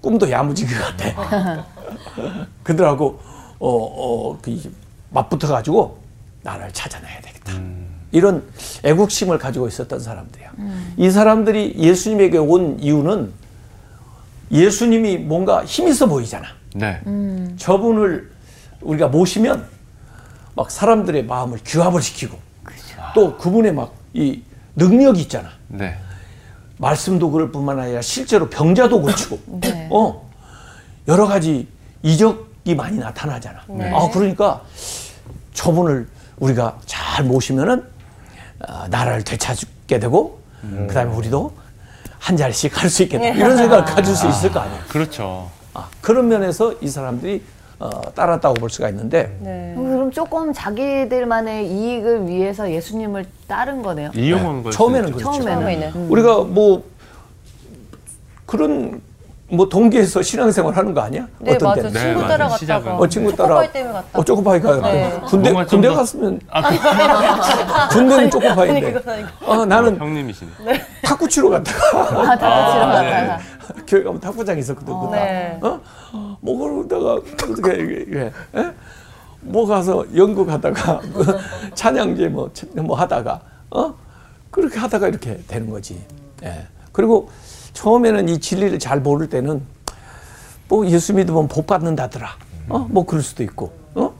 [0.00, 1.64] 꿈도 야무지게 같아.
[2.64, 3.20] 그들하고
[3.60, 4.60] 어, 어, 그
[5.10, 5.98] 맞붙어 가지고
[6.42, 7.52] 나라를 찾아내야 되겠다.
[8.10, 8.42] 이런
[8.82, 10.50] 애국심을 가지고 있었던 사람들이야.
[10.96, 13.32] 이 사람들이 예수님에게 온 이유는
[14.50, 16.48] 예수님이 뭔가 힘 있어 보이잖아.
[16.74, 17.00] 네.
[17.56, 18.30] 저분을
[18.80, 19.66] 우리가 모시면
[20.54, 22.38] 막 사람들의 마음을 규합을 시키고
[23.14, 24.42] 또 그분의 막 이
[24.74, 25.50] 능력이 있잖아.
[25.68, 25.96] 네.
[26.78, 29.88] 말씀도 그럴 뿐만 아니라 실제로 병자도 고치고 네.
[29.88, 30.28] 어
[31.06, 31.68] 여러 가지
[32.02, 33.60] 이적이 많이 나타나잖아.
[33.68, 33.92] 네.
[33.94, 34.62] 아 그러니까
[35.54, 36.08] 저분을
[36.40, 37.84] 우리가 잘 모시면은
[38.68, 40.40] 어, 나라를 되찾게 되고
[40.88, 41.52] 그다음에 우리도
[42.18, 44.80] 한 자리씩 할 수 있겠다 이런 생각을 가질 수 있을 거 아니야.
[44.88, 45.48] 그렇죠.
[45.74, 47.42] 아, 그런 면에서 이 사람들이
[47.78, 49.72] 어, 따랐다고 볼 수가 있는데 네.
[49.74, 54.10] 그럼 조금 자기들만의 이익을 위해서 예수님을 따른 거네요.
[54.14, 55.30] 이용한 걸 처음에는 수도 있죠.
[55.30, 55.44] 그렇죠.
[55.44, 55.80] 처음에는.
[55.90, 56.10] 처음에는.
[56.10, 56.84] 우리가 뭐
[58.44, 59.00] 그런
[59.52, 61.26] 뭐 동기에서 신앙생활 하는 거 아니야?
[61.40, 61.82] 네, 어떤 맞아.
[61.82, 61.92] 때는.
[61.92, 62.28] 네, 친구 맞아요.
[62.28, 62.58] 따라갔다가.
[62.58, 62.92] 시작은.
[62.92, 63.48] 어 친구 따라.
[63.48, 64.18] 초코파이 때문에 갔다.
[64.18, 64.80] 어 초코파이 가요.
[64.82, 65.20] 네.
[65.26, 66.78] 군대 뭔가 좀 군대 더- 갔으면 아, 그,
[67.98, 69.02] 군대는 초코파이인데.
[69.46, 70.50] 어 나는 형님이시네.
[71.02, 73.10] 탁구 치러 갔다가 아, 다 치러 아, 네.
[73.10, 73.38] 갔다가.
[73.86, 75.00] 교회 가면 탁구장 있었거든.
[75.00, 75.16] 그때.
[75.16, 75.58] 네.
[75.62, 75.80] 어?
[76.40, 78.70] 뭐 그러다가 어떻게 이게 이게, 에?
[79.40, 81.38] 뭐 가서 연극 하다가 그
[81.74, 83.94] 찬양제 뭐, 참- 뭐 하다가 어
[84.50, 86.00] 그렇게 하다가 이렇게 되는 거지.
[86.44, 86.66] 예.
[86.92, 87.30] 그리고
[87.84, 89.62] 처음에는 이 진리를 잘 모를 때는
[90.68, 92.28] 뭐 예수 믿으면 복 받는다더라.
[92.68, 92.86] 어?
[92.90, 93.72] 뭐 그럴 수도 있고.
[93.94, 94.12] 어?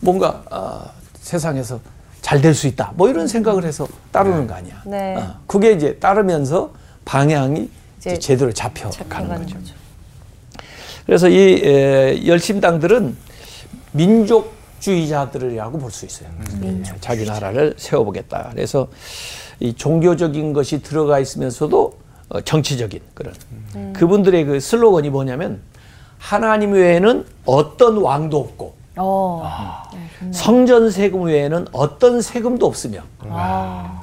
[0.00, 1.80] 뭔가 어, 세상에서
[2.20, 2.92] 잘 될 수 있다.
[2.94, 4.82] 뭐 이런 생각을 해서 따르는 거 아니야.
[4.84, 5.16] 네.
[5.16, 6.72] 어, 그게 이제 따르면서
[7.06, 9.54] 방향이 이제 제대로 잡혀가는 잡혀 가는 거죠.
[9.56, 9.74] 거죠.
[11.06, 13.16] 그래서 이 에, 열심당들은
[13.92, 16.28] 민족주의자들이라고 볼 수 있어요.
[16.64, 18.50] 예, 자기 나라를 세워보겠다.
[18.52, 18.88] 그래서
[19.58, 23.34] 이 종교적인 것이 들어가 있으면서도 어, 정치적인 그런
[23.92, 25.60] 그분들의 그 슬로건이 뭐냐면
[26.18, 29.82] 하나님 외에는 어떤 왕도 없고 어.
[30.32, 34.00] 성전 세금 외에는 어떤 세금도 없으며 아.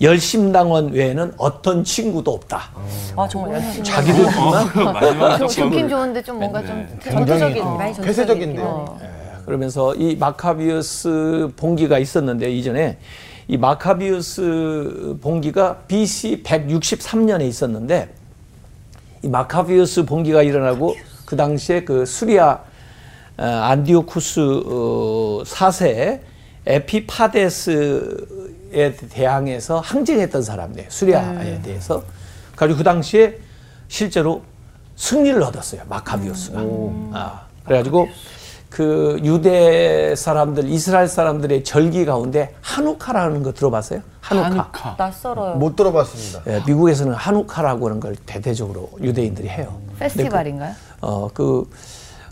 [0.00, 2.70] 열심당원 외에는 어떤 친구도 없다.
[3.16, 6.66] 아, 정말 좀 조금 좋긴 좋은데 좀 뭔가 네.
[6.66, 7.78] 좀 전투적인, 어.
[8.02, 8.64] 폐쇄적인데요.
[8.64, 8.98] 어.
[9.46, 12.98] 그러면서 이 마카비우스 봉기가 있었는데 이전에
[13.46, 18.08] 이 마카비우스 봉기가 BC 163년에 있었는데
[19.22, 22.60] 이 마카비우스 봉기가 일어나고 그 당시에 그 수리아
[23.36, 26.20] 어, 안디오쿠스 어, 4세
[26.66, 28.16] 에피파데스에
[29.10, 30.88] 대항해서 항쟁했던 사람이에요.
[30.88, 32.02] 수리아에 대해서.
[32.56, 33.38] 가지고 그 당시에
[33.88, 34.42] 실제로
[34.96, 35.82] 승리를 얻었어요.
[35.88, 36.60] 마카비우스가.
[37.12, 38.08] 아, 그래가지고
[38.70, 44.00] 그 유대 사람들, 이스라엘 사람들의 절기 가운데 한우카라는 거 들어봤어요?
[44.20, 44.48] 한우카.
[44.48, 44.94] 하누카.
[44.98, 45.56] 낯설어요.
[45.56, 46.42] 못 들어봤습니다.
[46.48, 49.78] 예, 미국에서는 한우카라고 하는 걸 대대적으로 유대인들이 해요.
[49.98, 50.74] 페스티벌인가요?
[51.00, 51.70] 어, 그,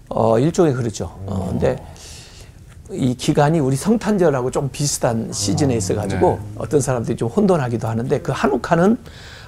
[0.09, 1.05] 어, 일종의 그렇죠.
[1.27, 1.77] 어, 근데
[2.91, 8.99] 이 기간이 우리 성탄절하고 좀 비슷한 시즌에 있어가지고 어떤 사람들이 좀 혼돈하기도 하는데 그 한우카는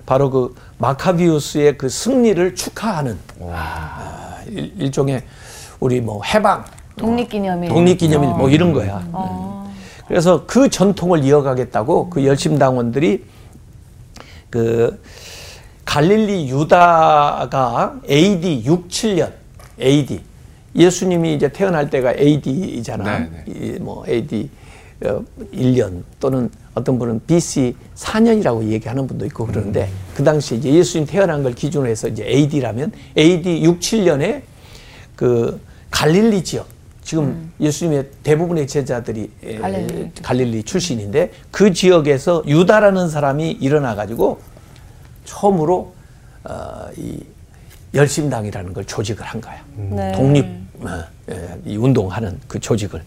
[0.06, 5.24] 바로 그 마카비우스의 그 승리를 축하하는 아, 일, 일종의
[5.80, 6.64] 우리 뭐 해방,
[6.96, 7.68] 독립기념일.
[7.68, 8.98] 독립기념일 뭐 이런 거야.
[9.14, 9.74] 음.
[10.06, 13.24] 그래서 그 전통을 이어가겠다고 그 열심 당원들이
[14.50, 15.00] 그
[15.84, 19.32] 갈릴리 유다가 AD 6, 7년
[19.80, 20.20] AD
[20.76, 23.28] 예수님이 이제 태어날 때가 AD잖아.
[23.46, 24.50] 네, 뭐 AD
[25.04, 31.06] 어, 1년 또는 어떤 분은 BC 4년이라고 얘기하는 분도 있고 그러는데 그 당시 이제 예수님
[31.06, 34.42] 태어난 걸 기준으로 해서 이제 AD라면 AD 6, 7년에
[35.16, 36.66] 그 갈릴리 지역
[37.02, 40.10] 지금 예수님의 대부분의 제자들이 에, 갈릴리.
[40.22, 44.40] 갈릴리 출신인데 그 지역에서 유다라는 사람이 일어나 가지고
[45.24, 45.92] 처음으로
[46.44, 47.22] 어, 이
[47.94, 49.62] 열심당이라는 걸 조직을 한 거야.
[49.76, 50.12] 네.
[50.12, 50.44] 독립
[50.80, 53.02] 어, 예, 이 운동하는 그 조직을.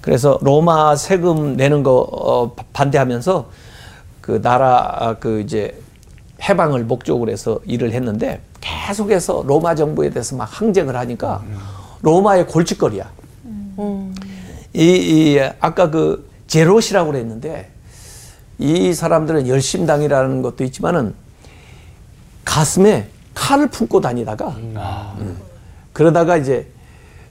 [0.00, 3.50] 그래서 로마 세금 내는 거 어, 바- 반대하면서
[4.20, 5.78] 그 나라 아, 그 이제
[6.42, 11.42] 해방을 목적으로 해서 일을 했는데 계속해서 로마 정부에 대해서 막 항쟁을 하니까
[12.02, 13.08] 로마의 골칫거리야.
[14.72, 17.70] 이, 이 아까 그 제롯이라고 그랬는데
[18.58, 21.14] 이 사람들은 열심당이라는 것도 있지만은
[22.44, 25.36] 가슴에 칼을 품고 다니다가 음.
[25.92, 26.68] 그러다가 이제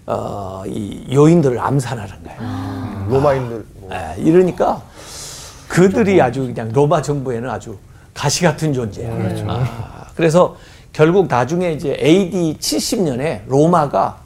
[0.05, 3.07] 어, 이 요인들을 암살하는 거예요.
[3.09, 3.89] 로마인들 뭐.
[3.91, 4.83] 예, 이러니까
[5.67, 7.77] 그들이 아주 그냥 로마 정부에는 아주
[8.13, 9.11] 가시 같은 존재야.
[9.47, 10.57] 아, 그래서
[10.95, 14.17] 결국 나중에 이제 AD 70년에 로마가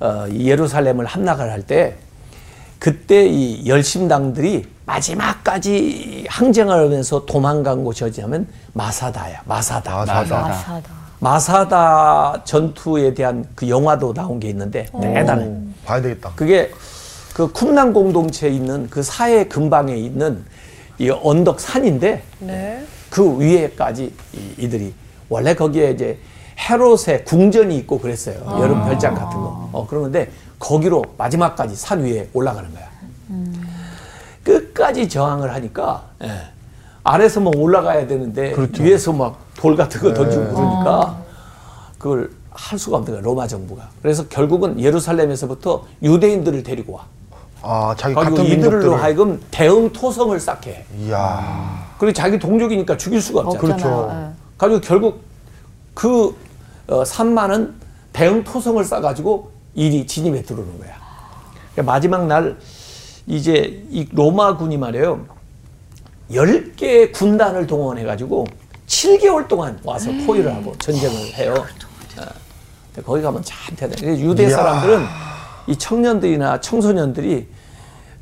[0.00, 1.94] 어, 이 예루살렘을 함락을 할 때
[2.80, 9.42] 그때 이 열심당들이 마지막까지 항쟁을 하면서 도망간 곳이 어디냐면 마사다야.
[9.44, 9.98] 마사다.
[9.98, 10.40] 마사다.
[10.40, 10.90] 마사다.
[11.20, 15.44] 마사다 전투에 대한 그 영화도 나온 게 있는데 대단해.
[15.46, 16.32] 오, 봐야 되겠다.
[16.34, 16.72] 그게
[17.32, 20.44] 그 쿰난 공동체에 있는 그 사해 근방에 있는
[20.98, 22.84] 이 언덕 산인데 네.
[23.10, 24.92] 그 위에까지 이- 이들이
[25.28, 26.18] 원래 거기에 이제
[26.58, 28.36] 헤롯의 궁전이 있고 그랬어요.
[28.60, 29.68] 여름 별장 같은 거.
[29.72, 32.84] 어, 그러는데 거기로 마지막까지 산 위에 올라가는 거야.
[34.44, 36.30] 끝까지 저항을 하니까 예.
[37.02, 41.18] 아래서 막 올라가야 되는데 위에서 막 돌 같은 거 던지고 그러니까
[41.96, 43.88] 그걸 할 수가 없는 거야 로마 정부가.
[44.02, 47.04] 그래서 결국은 예루살렘에서부터 유대인들을 데리고 와.
[47.62, 49.02] 아, 자기 같은 이들로 민족들을.
[49.02, 50.84] 하여금 대응 토성을 쌓게 해.
[50.98, 51.86] 이야.
[51.98, 53.58] 그리고 자기 동족이니까 죽일 수가 없잖아.
[53.60, 54.32] 그렇죠.
[54.54, 54.58] 예.
[54.58, 55.22] 가지고 결국
[55.94, 56.36] 그
[56.86, 57.74] 어, 산만은
[58.12, 60.94] 대응 토성을 싸가지고 일이 진입에 들어오는 거야.
[61.72, 62.56] 그러니까 마지막 날
[63.26, 65.26] 이제 이 로마군이 말이에요.
[66.30, 68.46] 10개의 군단을 동원해가지고
[68.86, 71.54] 7개월 동안 와서 포위를 하고 전쟁을 해요.
[72.18, 73.02] 어.
[73.04, 74.20] 거기 가면 참 대단해.
[74.20, 74.48] 유대.
[74.48, 75.04] 사람들은
[75.66, 77.48] 이 청년들이나 청소년들이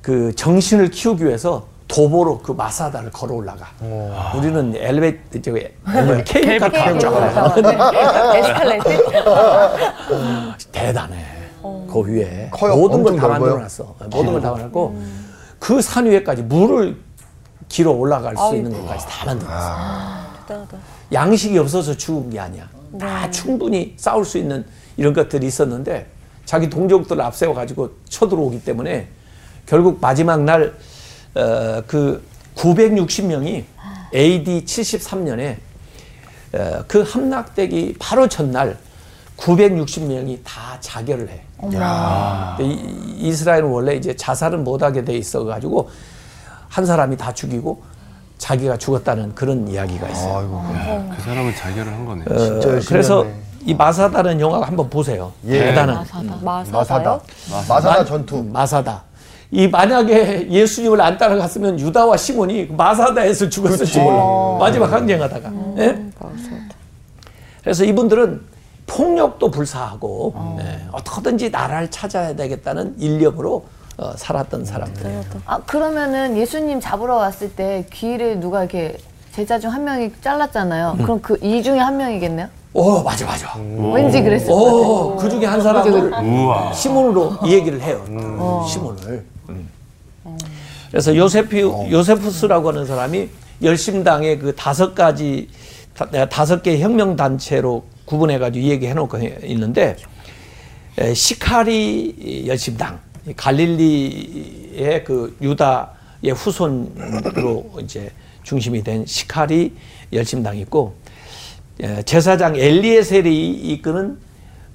[0.01, 3.67] 그 정신을 키우기 위해서 도보로 그 마사다를 걸어 올라가.
[4.35, 7.55] 우리는 엘리베이터 저기 뭐야, 케이블카 타고 올라가.
[8.37, 8.91] 에스컬레이터.
[10.73, 11.25] 대단해.
[11.63, 12.77] 그 위에 커요.
[12.77, 13.51] 모든 걸다 엄청 넓어요?
[13.51, 13.95] 만들어 놨어.
[14.11, 14.99] 모든 걸 다 만들고
[15.59, 16.97] 그산 위에까지 물을
[17.69, 19.77] 길어 올라갈 수 있는 것까지 다 만들었어.
[20.49, 20.79] 대단하다.
[21.13, 22.69] 양식이 없어서 죽은 게 아니야.
[22.99, 24.65] 다 충분히 싸울 수 있는
[24.97, 26.07] 이런 것들이 있었는데
[26.47, 29.09] 자기 동족들을 앞세워 가지고 쳐들어오기 때문에
[29.67, 30.75] 결국 마지막 날
[31.35, 33.65] 어, 그 960명이
[34.15, 35.57] AD 73년에
[36.55, 38.77] 어, 그 함락되기 바로 전날
[39.39, 41.43] 960명이 다 자결을 해.
[42.61, 45.91] 이- 이스라엘은 원래 이제 자살은 못하게 돼 있어 가지고
[46.69, 47.83] 한 사람이 다 죽이고
[48.39, 50.39] 자기가 죽었다는 그런 이야기가 있어요.
[50.39, 50.63] 아이고.
[51.17, 52.25] 그 사람은 자결을 한 거네.
[52.25, 53.27] 어, 그래서.
[53.65, 55.31] 이 마사다는 영화 한번 보세요.
[55.47, 55.67] 예.
[55.67, 56.37] 대단한 마사다.
[56.43, 57.21] 마사다.
[57.69, 58.43] 마사다 전투.
[58.43, 59.05] 마사다.
[59.55, 64.57] 이 만약에 예수님을 안 따라갔으면 유다와 시몬이 마사다에서 죽었을지 몰라.
[64.59, 65.53] 마지막 항쟁하다가.
[65.77, 66.03] 예?
[67.63, 68.41] 그래서 이분들은
[68.87, 73.65] 폭력도 불사하고 예, 어떻게든지 나라를 찾아야 되겠다는 일념으로
[73.99, 75.21] 어, 살았던 사람들이에요.
[75.47, 78.97] 아 그러면은 예수님 잡으러 왔을 때 귀를 누가 이렇게
[79.33, 80.97] 제자 중 한 명이 잘랐잖아요.
[81.03, 82.49] 그럼 그 이 중에 한 명이겠네요?
[82.73, 83.55] 오 맞아 맞아.
[83.95, 84.77] 왠지 그랬을 것 같아요.
[84.81, 86.11] 오, 그 중에 한 사람을.
[86.75, 88.03] 시몬으로 이 얘기를 해요.
[88.67, 89.25] 시몬을.
[90.93, 90.95] 음.
[90.95, 93.29] 그래서 요세프 요세푸스라고 하는 사람이
[93.63, 95.49] 열심당의 그 다섯 가지
[95.95, 99.97] 다- 다섯 개 혁명 단체로 구분해 가지고 이 얘기 해놓고 해- 있는데
[100.99, 108.11] 에, 시카리 열심당 이 갈릴리의 그 유다의 후손으로 이제
[108.43, 109.73] 중심이 된 시카리
[110.13, 110.95] 열심당이 있고
[111.81, 114.19] 에, 제사장 엘리에셀이 이끄는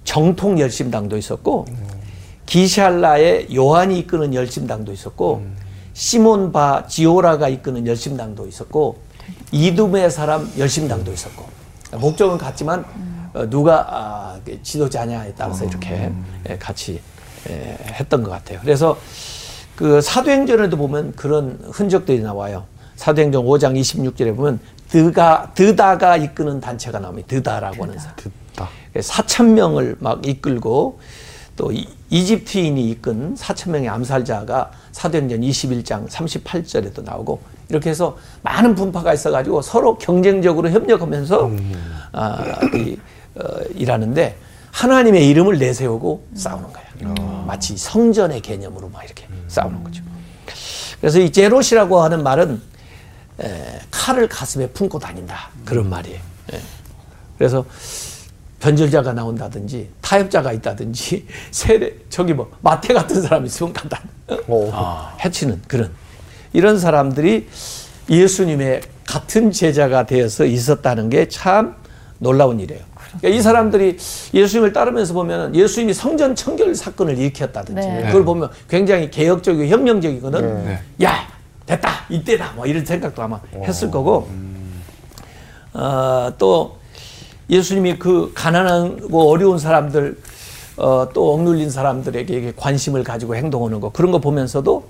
[0.03, 1.65] 정통 열심당도 있었고
[2.45, 5.43] 기샬라의 요한이 이끄는 열심당도 있었고
[5.97, 8.99] 시몬 바 지오라가 이끄는 열심당도 있었고
[9.51, 11.43] 이두메 사람 열심당도 있었고
[11.93, 12.85] 목적은 같지만
[13.33, 16.11] 어, 누가 아, 그 지도자냐에 따라서 이렇게
[16.49, 17.01] 예, 같이
[17.49, 18.59] 예, 했던 것 같아요.
[18.61, 18.95] 그래서
[19.75, 22.65] 그 사도행전에도 보면 그런 흔적들이 나와요.
[22.95, 27.27] 사도행전 5장 26절에 보면 드가 드다가 이끄는 단체가 나옵니다.
[27.27, 28.15] 드다라고 하는 사람.
[28.17, 28.69] 듣다.
[28.93, 30.99] 4천 명을 막 이끌고
[31.57, 39.13] 또 이- 이집트인이 이끈 4천 명의 암살자가 사도행전 21장 38절에도 나오고 이렇게 해서 많은 분파가
[39.13, 41.51] 있어가지고 서로 경쟁적으로 협력하면서
[42.13, 42.97] 아, 이,
[43.35, 43.41] 어,
[43.75, 44.37] 일하는데
[44.71, 46.83] 하나님의 이름을 내세우고 싸우는 거야.
[47.45, 50.03] 마치 성전의 개념으로 막 이렇게 싸우는 거죠.
[51.01, 52.61] 그래서 이 제롯이라고 하는 말은
[53.41, 56.19] 에, 칼을 가슴에 품고 다닌다 그런 말이에요.
[56.53, 56.61] 예.
[57.37, 57.65] 그래서
[58.59, 64.01] 변절자가 나온다든지 타협자가 있다든지 세례 저기 뭐 마태 같은 사람이 있으면 간다
[64.47, 65.15] 어.
[65.23, 65.91] 해치는 그런
[66.53, 67.47] 이런 사람들이
[68.09, 71.75] 예수님의 같은 제자가 되어서 있었다는 게 참
[72.19, 72.81] 놀라운 일이에요.
[73.19, 73.97] 그러니까 이 사람들이
[74.33, 78.03] 예수님을 따르면서 보면 예수님이 성전 청결 사건을 일으켰다든지 네.
[78.07, 80.65] 그걸 보면 굉장히 개혁적이고 혁명적이거든.
[80.65, 80.79] 네.
[81.03, 81.27] 야
[81.65, 84.27] 됐다 이때다 뭐 이런 생각도 아마 했을 거고
[85.73, 86.77] 어, 또
[87.49, 90.17] 예수님이 그 가난하고 어려운 사람들
[90.77, 94.85] 어, 또 억눌린 사람들에게 관심을 가지고 행동하는 거 그런 거 보면서도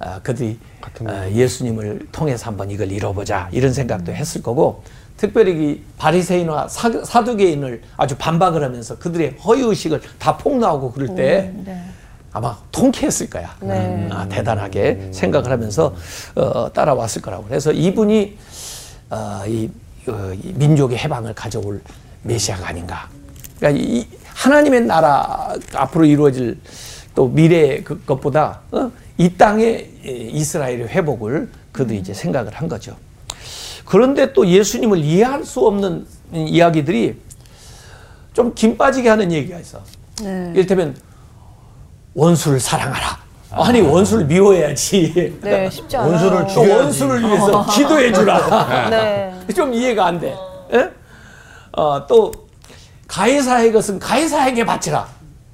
[0.00, 0.58] 아, 그들이
[1.06, 4.82] 아, 예수님을 통해서 한번 이걸 이뤄보자 이런 생각도 했을 거고
[5.16, 11.52] 특별히 이 바리새인과 사- 사두개인을 아주 반박을 하면서 그들의 허위 의식을 다 폭로하고 그럴 때
[11.64, 11.82] 네.
[12.32, 13.56] 아마 통쾌했을 거야.
[13.60, 14.08] 네.
[14.12, 15.94] 아, 대단하게 생각을 하면서
[16.36, 17.44] 어, 따라왔을 거라고.
[17.48, 18.38] 그래서 이분이
[19.10, 19.70] 어, 이, 어, 이
[20.12, 21.80] 민족의 해방을 가져올
[22.22, 23.08] 메시아가 아닌가.
[23.58, 26.58] 그러니까 이 하나님의 나라 앞으로 이루어질
[27.14, 28.90] 또 미래 그 것보다 어?
[29.16, 32.96] 이 땅의 이 이스라엘의 회복을 그들이 이제 생각을 한 거죠.
[33.84, 37.18] 그런데 또 예수님을 이해할 수 없는 이야기들이
[38.34, 39.80] 좀 김 빠지게 하는 얘기가 있어.
[40.22, 40.52] 네.
[40.54, 40.96] 이를테면
[42.14, 43.18] 원수를 사랑하라.
[43.50, 45.38] 아니 원수를 미워해야지.
[45.42, 46.12] 네, 쉽지 않아요.
[46.12, 46.68] 원수를.
[46.76, 48.88] 원수를 위해서 기도해 주라.
[48.90, 49.34] 네.
[49.54, 50.36] 좀 이해가 안 돼.
[50.74, 50.90] 예?
[51.72, 52.32] 어, 또
[53.06, 55.06] 가해사의 것은 가해사에게 바치라.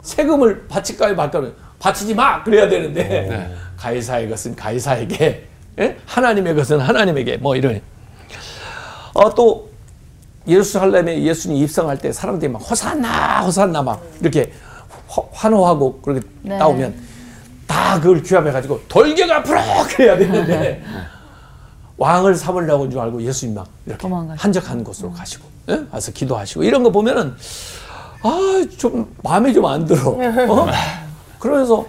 [0.03, 1.53] 세금을 바칠까요, 말까요?
[1.79, 2.43] 바치지 마.
[2.43, 5.47] 그래야 되는데 가해사의 것은 가해사에게,
[5.81, 5.97] 예?
[6.07, 7.81] 하나님의 것은 하나님에게 뭐 이런.
[9.15, 9.71] 어, 또
[10.47, 14.53] 예루살렘에 예수님 입성할 때 사람들이 막 호산나 호산나 막 이렇게
[15.09, 16.59] 화- 환호하고 그렇게 네.
[16.59, 16.95] 나오면
[17.67, 20.83] 다 그걸 규합해 가지고 돌격 앞으로 그래야 되는데
[21.97, 24.43] 왕을 삼으려고 줄 알고 예수님 막 이렇게 도망가시고.
[24.43, 25.85] 한적한 곳으로 가시고 예?
[25.91, 27.35] 가서 기도하시고 이런 거 보면은
[28.23, 30.11] 아 좀 마음에 좀 안 들어.
[30.11, 30.67] 어?
[31.39, 31.87] 그러면서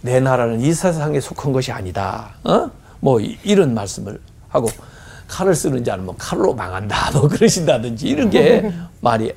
[0.00, 2.30] 내 나라는 이 세상에 속한 것이 아니다.
[2.44, 2.70] 어?
[3.00, 4.18] 뭐 이- 이런 말씀을
[4.48, 4.68] 하고
[5.28, 7.10] 칼을 쓰는 자는 뭐 칼로 망한다.
[7.12, 9.32] 뭐 그러신다든지 이런 게 말이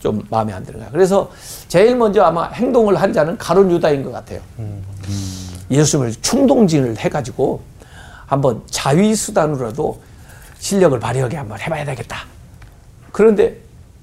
[0.00, 0.88] 좀 마음에 안 드는 거야.
[0.90, 1.30] 그래서
[1.68, 4.40] 제일 먼저 아마 행동을 한 자는 가론 유다인 것 같아요.
[5.70, 7.60] 예수님을 충동진을 해가지고
[8.26, 10.00] 한번 자위 수단으로라도
[10.58, 12.24] 실력을 발휘하게 한번 해봐야 되겠다.
[13.12, 13.56] 그런데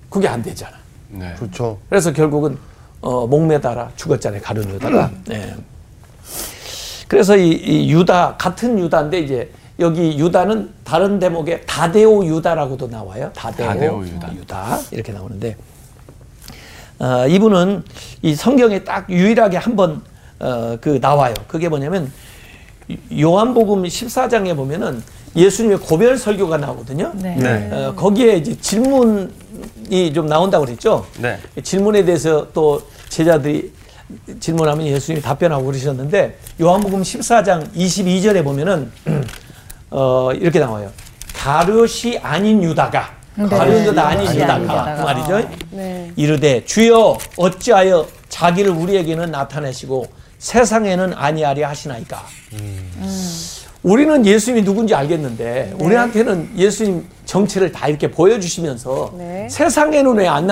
[0.09, 0.77] 그게 안 되잖아.
[1.09, 1.33] 네.
[1.37, 1.77] 그렇죠.
[1.89, 2.57] 그래서 결국은
[3.01, 4.41] 어, 목매달아 죽었잖아요.
[4.41, 5.11] 가룟 유다가.
[5.25, 5.55] 네.
[7.07, 13.31] 그래서 이, 이 유다 같은 유다인데 이제 여기 유다는 다른 대목에 다데오 유다라고도 나와요.
[13.35, 14.35] 다데오, 다데오 유다.
[14.35, 15.57] 유다 이렇게 나오는데
[16.99, 17.83] 어, 이분은
[18.21, 20.03] 이 성경에 딱 유일하게 한번
[20.39, 21.33] 어, 그 나와요.
[21.47, 22.11] 그게 뭐냐면
[23.19, 25.03] 요한복음 14장에 보면은
[25.35, 27.11] 예수님의 고별 설교가 나오거든요.
[27.15, 27.35] 네.
[27.35, 27.69] 네.
[27.71, 31.05] 어, 거기에 이제 질문이 좀 나온다고 그랬죠.
[31.19, 31.39] 네.
[31.63, 33.71] 질문에 대해서 또 제자들이
[34.39, 38.91] 질문하면 예수님이 답변하고 그러셨는데 요한복음 14장 22절에 보면은
[39.89, 40.91] 어, 이렇게 나와요.
[41.33, 44.95] 가룟이 아닌 유다가 가룟 유다 아닌 아닌 유다가 유다가.
[44.95, 45.49] 그 말이죠.
[45.71, 46.11] 네.
[46.15, 50.07] 이르되 주여 어찌하여 자기를 우리에게는 나타내시고
[50.41, 52.23] 세상에는 아니하리 하시나이까.
[53.83, 59.47] 우리는 예수님이 누군지 알겠는데 우리한테는 예수님 정체를 다 이렇게 보여주시면서 네.
[59.49, 60.47] 세상에는 왜안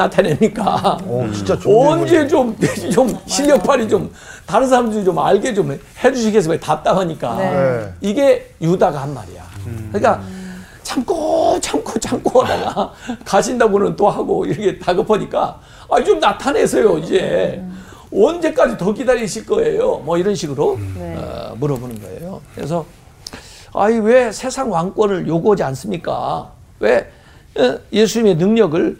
[1.34, 2.56] 진짜 좋은 언제 좀,
[2.91, 4.12] 좀 실력발이 좀
[4.45, 6.60] 다른 사람들이 좀 알게 좀 해주시겠어요?
[6.60, 7.36] 답답하니까.
[7.38, 7.93] 네.
[8.02, 9.43] 이게 유다가 한 말이야.
[9.91, 10.21] 그러니까
[10.84, 12.93] 참고 참고 참고 하다가
[13.25, 17.63] 가신다고는 또 하고 이렇게 다급하니까 아, 좀 나타내세요, 이제.
[18.11, 19.97] 언제까지 더 기다리실 거예요?
[19.99, 21.15] 뭐 이런 식으로 네.
[21.15, 22.41] 어, 물어보는 거예요.
[22.55, 22.85] 그래서
[23.73, 26.51] 아이 왜 세상 왕권을 요구하지 않습니까?
[26.79, 27.11] 왜
[27.57, 28.97] 어, 예수님의 능력을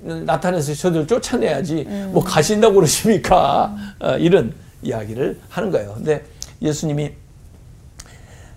[0.00, 3.74] 나타내서 저들 쫓아내야지 뭐 가신다고 그러십니까?
[4.00, 5.94] 어, 이런 이야기를 하는 거예요.
[5.94, 6.24] 근데
[6.60, 7.12] 예수님이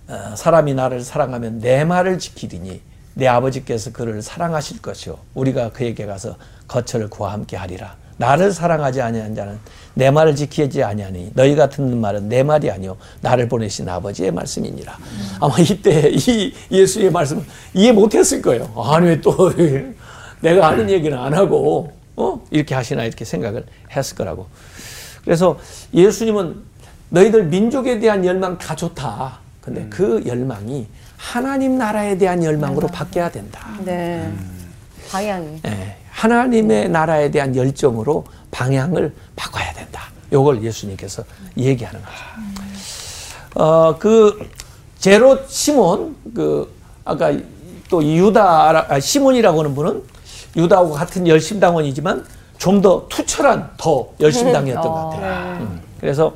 [0.08, 2.82] 어, 사람이 나를 사랑하면 내 말을 지키리니
[3.14, 6.36] 내 아버지께서 그를 사랑하실 것이요 우리가 그에게 가서
[6.68, 7.96] 거처를 구하 함께 하리라.
[8.18, 9.60] 나를 사랑하지 아니한 자는
[9.96, 14.98] 내 말을 지키지 아니하니 너희가 듣는 말은 내 말이 아니요 나를 보내신 아버지의 말씀이니라.
[15.40, 17.44] 아마 이때 이 예수의 말씀을
[17.74, 18.72] 이해 못했을 거예요.
[18.78, 19.52] 아니 왜 또
[20.42, 23.66] 내가 하는 얘기는 안 하고 어 이렇게 하시나 이렇게 생각을
[23.96, 24.48] 했을 거라고.
[25.24, 25.58] 그래서
[25.94, 26.58] 예수님은
[27.10, 29.40] 너희들 민족에 대한 열망 다 좋다.
[29.62, 30.86] 근데 그 열망이
[31.18, 33.68] 하나님 나라에 대한 열망으로 바뀌어야 된다.
[33.84, 34.30] 네.
[35.10, 35.62] 방향이.
[35.66, 39.75] 예, 하나님의 나라에 대한 열정으로 방향을 바꿔야.
[40.32, 41.24] 요걸 예수님께서
[41.58, 43.64] 얘기하는 거죠.
[43.64, 44.50] 어, 그
[45.00, 46.74] 제로 시몬 그
[47.04, 47.32] 아까
[47.90, 50.04] 또이 유다 아, 시몬이라고 하는 분은
[50.56, 52.26] 유다하고 같은 열심당원이지만
[52.58, 55.62] 좀 더 투철한 더 열심당이었던 것 같아요.
[55.62, 55.82] 음.
[56.00, 56.34] 그래서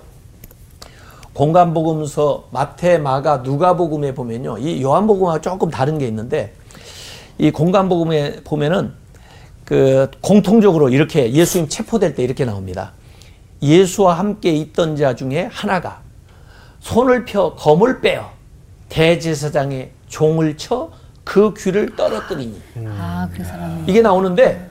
[1.34, 4.58] 공간복음서 마태, 마가, 누가복음에 보면요.
[4.58, 6.54] 이 요한복음하고 조금 다른 게 있는데
[7.38, 8.94] 이 공간복음에 보면은
[9.64, 12.92] 그 공통적으로 이렇게 예수님 체포될 때 이렇게 나옵니다.
[13.62, 16.02] 예수와 함께 있던 자 중에 하나가
[16.80, 18.32] 손을 펴 검을 빼어
[18.90, 21.00] 대제사장의 종을 쳐
[21.30, 23.84] 그 귀를 떨어뜨리니 아, 그 사람이.
[23.86, 24.68] 이게 나오는데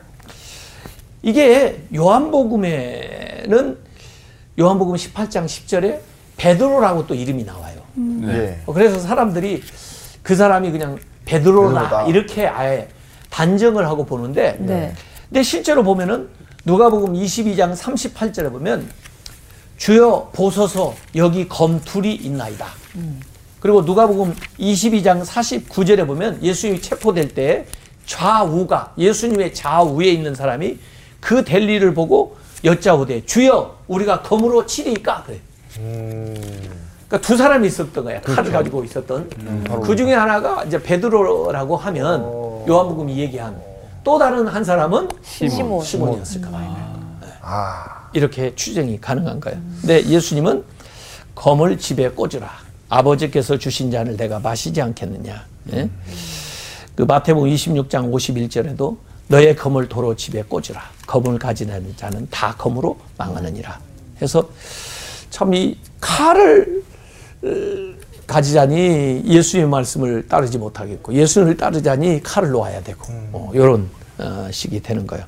[1.22, 3.78] 이게 요한복음에는
[4.58, 6.00] 요한복음 18장 10절에
[6.36, 7.80] 베드로라고 또 이름이 나와요.
[8.24, 8.58] 예.
[8.66, 9.62] 어, 그래서 사람들이
[10.24, 12.02] 그 사람이 그냥 베드로다 베드로다.
[12.06, 12.88] 이렇게 아예
[13.30, 14.92] 단정을 하고 보는데 네.
[15.28, 16.28] 근데 실제로 보면은
[16.68, 18.90] 누가복음 22장 38절에 보면
[19.78, 22.66] 주여 보소서 여기 검 둘이 있나이다.
[23.58, 27.64] 그리고 누가복음 22장 49절에 보면 예수님이 체포될 때
[28.04, 30.78] 좌우가 예수님의 좌우에 있는 사람이
[31.20, 35.40] 그 델리를 보고 여짜오되 주여 우리가 검으로 치리까 그래.
[35.74, 38.20] 그러니까 두 사람이 있었던 거야.
[38.20, 39.30] 칼을 가지고 있었던.
[39.84, 42.22] 그 중에 하나가 이제 베드로라고 하면
[42.68, 43.58] 요한복음 이 얘기한
[44.04, 45.84] 또 다른 한 사람은 시몬.
[45.84, 46.98] 시몬이었을까 봐요.
[47.42, 48.08] 아.
[48.12, 49.60] 이렇게 추정이 가능한 거예요.
[49.80, 50.64] 근데 예수님은
[51.34, 52.50] 검을 집에 꽂으라.
[52.88, 55.44] 아버지께서 주신 잔을 내가 마시지 않겠느냐.
[55.74, 55.90] 예?
[56.94, 58.96] 그 마태복음 26장 51절에도
[59.28, 60.82] 너의 검을 도로 집에 꽂으라.
[61.06, 63.78] 검을 가지는 자는 다 검으로 망하느니라.
[64.22, 64.48] 해서
[65.30, 66.82] 참 이 칼을
[67.42, 67.48] 어,
[68.28, 73.02] 가지자니 예수님의 말씀을 따르지 못하겠고 예수님을 따르자니 칼을 놓아야 되고
[73.32, 75.24] 어, 이런 어, 식이 되는 거예요.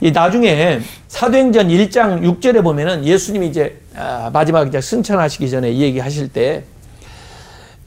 [0.00, 5.98] 이 나중에 사도행전 1장 6절에 보면은 예수님이 이제 아, 마지막 이제 승천하시기 전에 이 얘기
[5.98, 6.62] 하실 때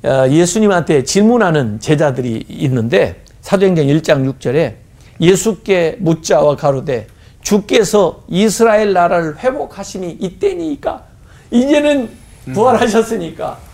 [0.04, 4.74] 어, 예수님한테 질문하는 제자들이 있는데 사도행전 1장 6절에
[5.22, 7.08] 예수께 묻자와 가로되
[7.42, 11.04] 주께서 이스라엘 나라를 회복하심이 이때니까.
[11.52, 12.10] 이제는
[12.54, 13.65] 부활하셨으니까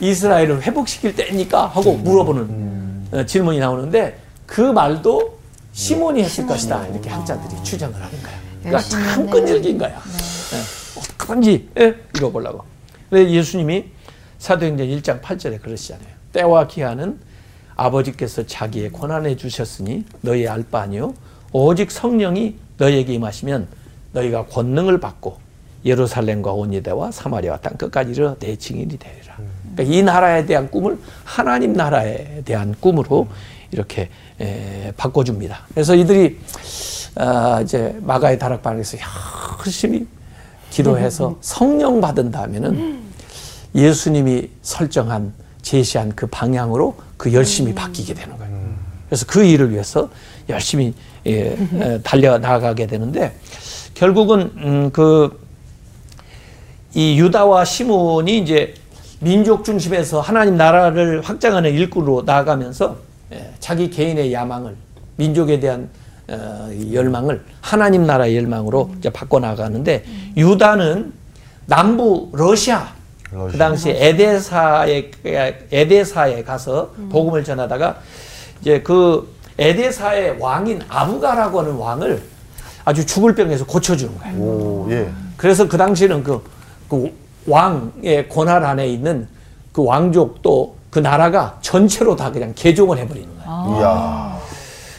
[0.00, 5.38] 이스라엘을 회복시킬 때니까 하고 물어보는 어, 질문이 나오는데 그 말도
[5.72, 8.34] 시몬이 했을 것이다 이렇게 학자들이 추정을 하는 거야.
[8.62, 9.30] 그러니까 열심히 참.
[9.30, 9.90] 끈질긴 거야.
[9.90, 11.94] 예, 어떡한지 예?
[12.16, 12.64] 읽어보려고.
[13.10, 13.86] 근데 예수님이
[14.38, 16.08] 사도행전 1장 8절에 그러시잖아요.
[16.32, 17.18] 때와 기한은
[17.76, 21.14] 아버지께서 자기의 권한해 주셨으니 너희 알바 아니요
[21.52, 23.68] 오직 성령이 너희에게 임하시면
[24.12, 25.38] 너희가 권능을 받고
[25.84, 29.36] 예루살렘과 온 유대와 사마리아와 땅 끝까지 이르러 내 증인이 되리라.
[29.74, 33.28] 그러니까 이 나라에 대한 꿈을 하나님 나라에 대한 꿈으로
[33.70, 34.08] 이렇게
[34.40, 35.66] 에, 바꿔줍니다.
[35.72, 36.38] 그래서 이들이
[37.16, 38.98] 아, 이제 마가의 다락방에서
[39.66, 40.06] 열심히
[40.70, 43.00] 기도해서 성령 받은 다음에는
[43.74, 48.54] 예수님이 설정한 제시한 그 방향으로 그 열심히 바뀌게 되는 거예요.
[49.08, 50.08] 그래서 그 일을 위해서
[50.48, 50.94] 열심히
[51.26, 53.34] 예, 에, 달려 나가게 되는데
[53.94, 54.90] 결국은 음,
[56.92, 58.74] 그이 유다와 시몬이 이제
[59.24, 62.96] 민족 중심에서 하나님 나라를 확장하는 일꾼으로 나아가면서
[63.32, 64.76] 예, 자기 개인의 야망을
[65.16, 65.88] 민족에 대한
[66.28, 70.04] 어, 이 열망을 하나님 나라의 열망으로 이제 바꿔 나가는데
[70.36, 71.12] 유다는
[71.66, 72.92] 남부 러시아
[73.30, 73.58] 그 러시아.
[73.58, 75.10] 당시 에데사에
[75.72, 77.96] 에데사에 가서 복음을 전하다가
[78.60, 82.22] 이제 그 에데사의 왕인 아부가라고 하는 왕을
[82.84, 84.36] 아주 죽을 병에서 고쳐주는 거예요.
[84.38, 85.08] 오, 예.
[85.38, 86.42] 그래서 그 당시에는 그,
[86.88, 87.10] 그
[87.46, 89.28] 왕의 권한 안에 있는
[89.72, 93.80] 그 왕족 또 그 나라가 전체로 다 그냥 개종을 해버리는 거예요.
[93.80, 94.38] 이야.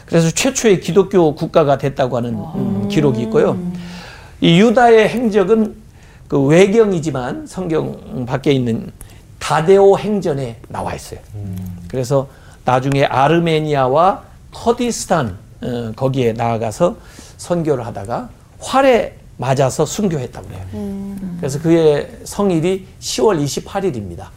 [0.06, 3.58] 그래서 최초의 기독교 국가가 됐다고 하는 음, 기록이 있고요.
[4.42, 5.74] 이 유다의 행적은
[6.28, 8.92] 그 외경이지만 성경 밖에 있는
[9.40, 11.22] 다데오 행전에 나와 있어요.
[11.88, 12.28] 그래서
[12.66, 14.22] 나중에 아르메니아와
[14.52, 16.98] 커디스탄 어, 거기에 나아가서
[17.38, 18.28] 선교를 하다가
[18.60, 20.66] 활에 맞아서 순교했다고 그래요.
[21.38, 24.28] 그래서 그의 성일이 10월 28일입니다.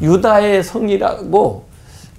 [0.00, 1.68] 유다의 성이라고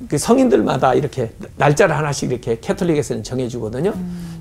[0.07, 3.93] 그 성인들마다 이렇게 날짜를 하나씩 이렇게 캐톨릭에서는 정해주거든요.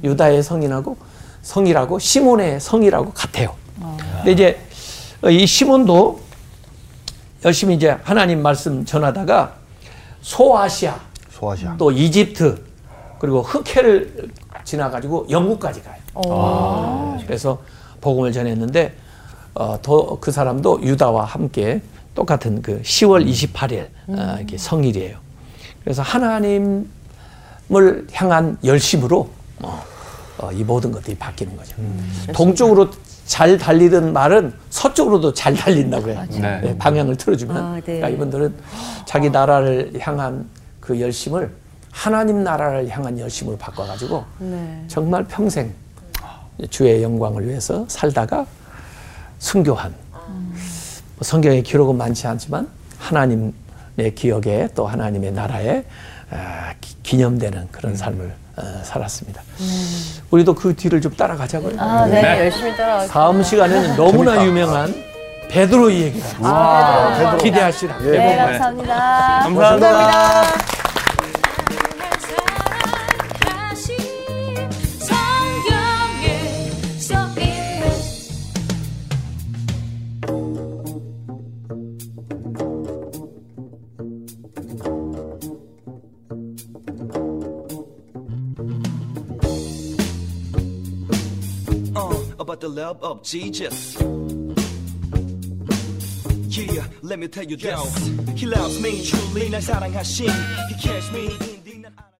[0.04, 0.96] 유다의 성인하고
[1.42, 3.54] 성이라고 시몬의 성이라고 같아요.
[4.16, 4.60] 근데 이제
[5.30, 6.20] 이 시몬도
[7.44, 9.54] 열심히 이제 하나님 말씀 전하다가
[10.20, 11.00] 소아시아
[11.30, 11.76] 소아시아.
[11.78, 12.62] 또 이집트
[13.18, 14.28] 그리고 흑해를
[14.64, 15.99] 지나가지고 영국까지 가요.
[16.28, 17.58] 아, 그래서
[18.00, 18.94] 복음을 전했는데
[19.54, 21.82] 어, 더그 사람도 유다와 함께
[22.14, 25.18] 똑같은 그 10월 28일 어, 이렇게 성일이에요.
[25.82, 26.86] 그래서 하나님을
[28.12, 29.30] 향한 열심으로
[29.62, 29.82] 어,
[30.38, 31.76] 어, 이 모든 것들이 바뀌는 거죠.
[32.34, 32.90] 동쪽으로
[33.26, 36.24] 잘 달리던 말은 서쪽으로도 잘 달린다고 해요.
[36.30, 36.60] 네.
[36.60, 37.56] 네, 방향을 틀어주면.
[37.56, 37.80] 아, 네.
[37.82, 38.54] 그러니까 이분들은
[39.04, 40.48] 자기 나라를 향한
[40.80, 41.50] 그그 열심을
[41.92, 44.84] 하나님 나라를 향한 열심으로 바꿔가지고 네.
[44.88, 45.72] 정말 평생
[46.70, 48.46] 주의 영광을 위해서 살다가
[49.38, 55.84] 순교한 뭐 성경의 기록은 많지 않지만 하나님의 기억에 또 하나님의 나라에
[56.30, 59.42] 아, 기- 기념되는 그런 삶을 어, 살았습니다.
[60.30, 61.80] 우리도 그 뒤를 좀 따라가자고요.
[61.80, 62.22] 아, 네.
[62.44, 63.12] 열심히 따라가겠습니다.
[63.12, 64.94] 다음 시간에는 너무나 유명한
[65.48, 67.38] 베드로 이야기를 아, 베드로.
[67.38, 67.98] 기대하시라.
[67.98, 68.94] 네, 감사합니다.
[69.42, 70.02] 감사합니다.
[70.02, 70.79] 사랑하신
[92.89, 93.95] about the love of Jesus.
[96.49, 98.07] Yeah, let me tell you this.
[98.35, 100.27] He loves me truly, 날 사랑하신.
[100.69, 101.58] He cares me in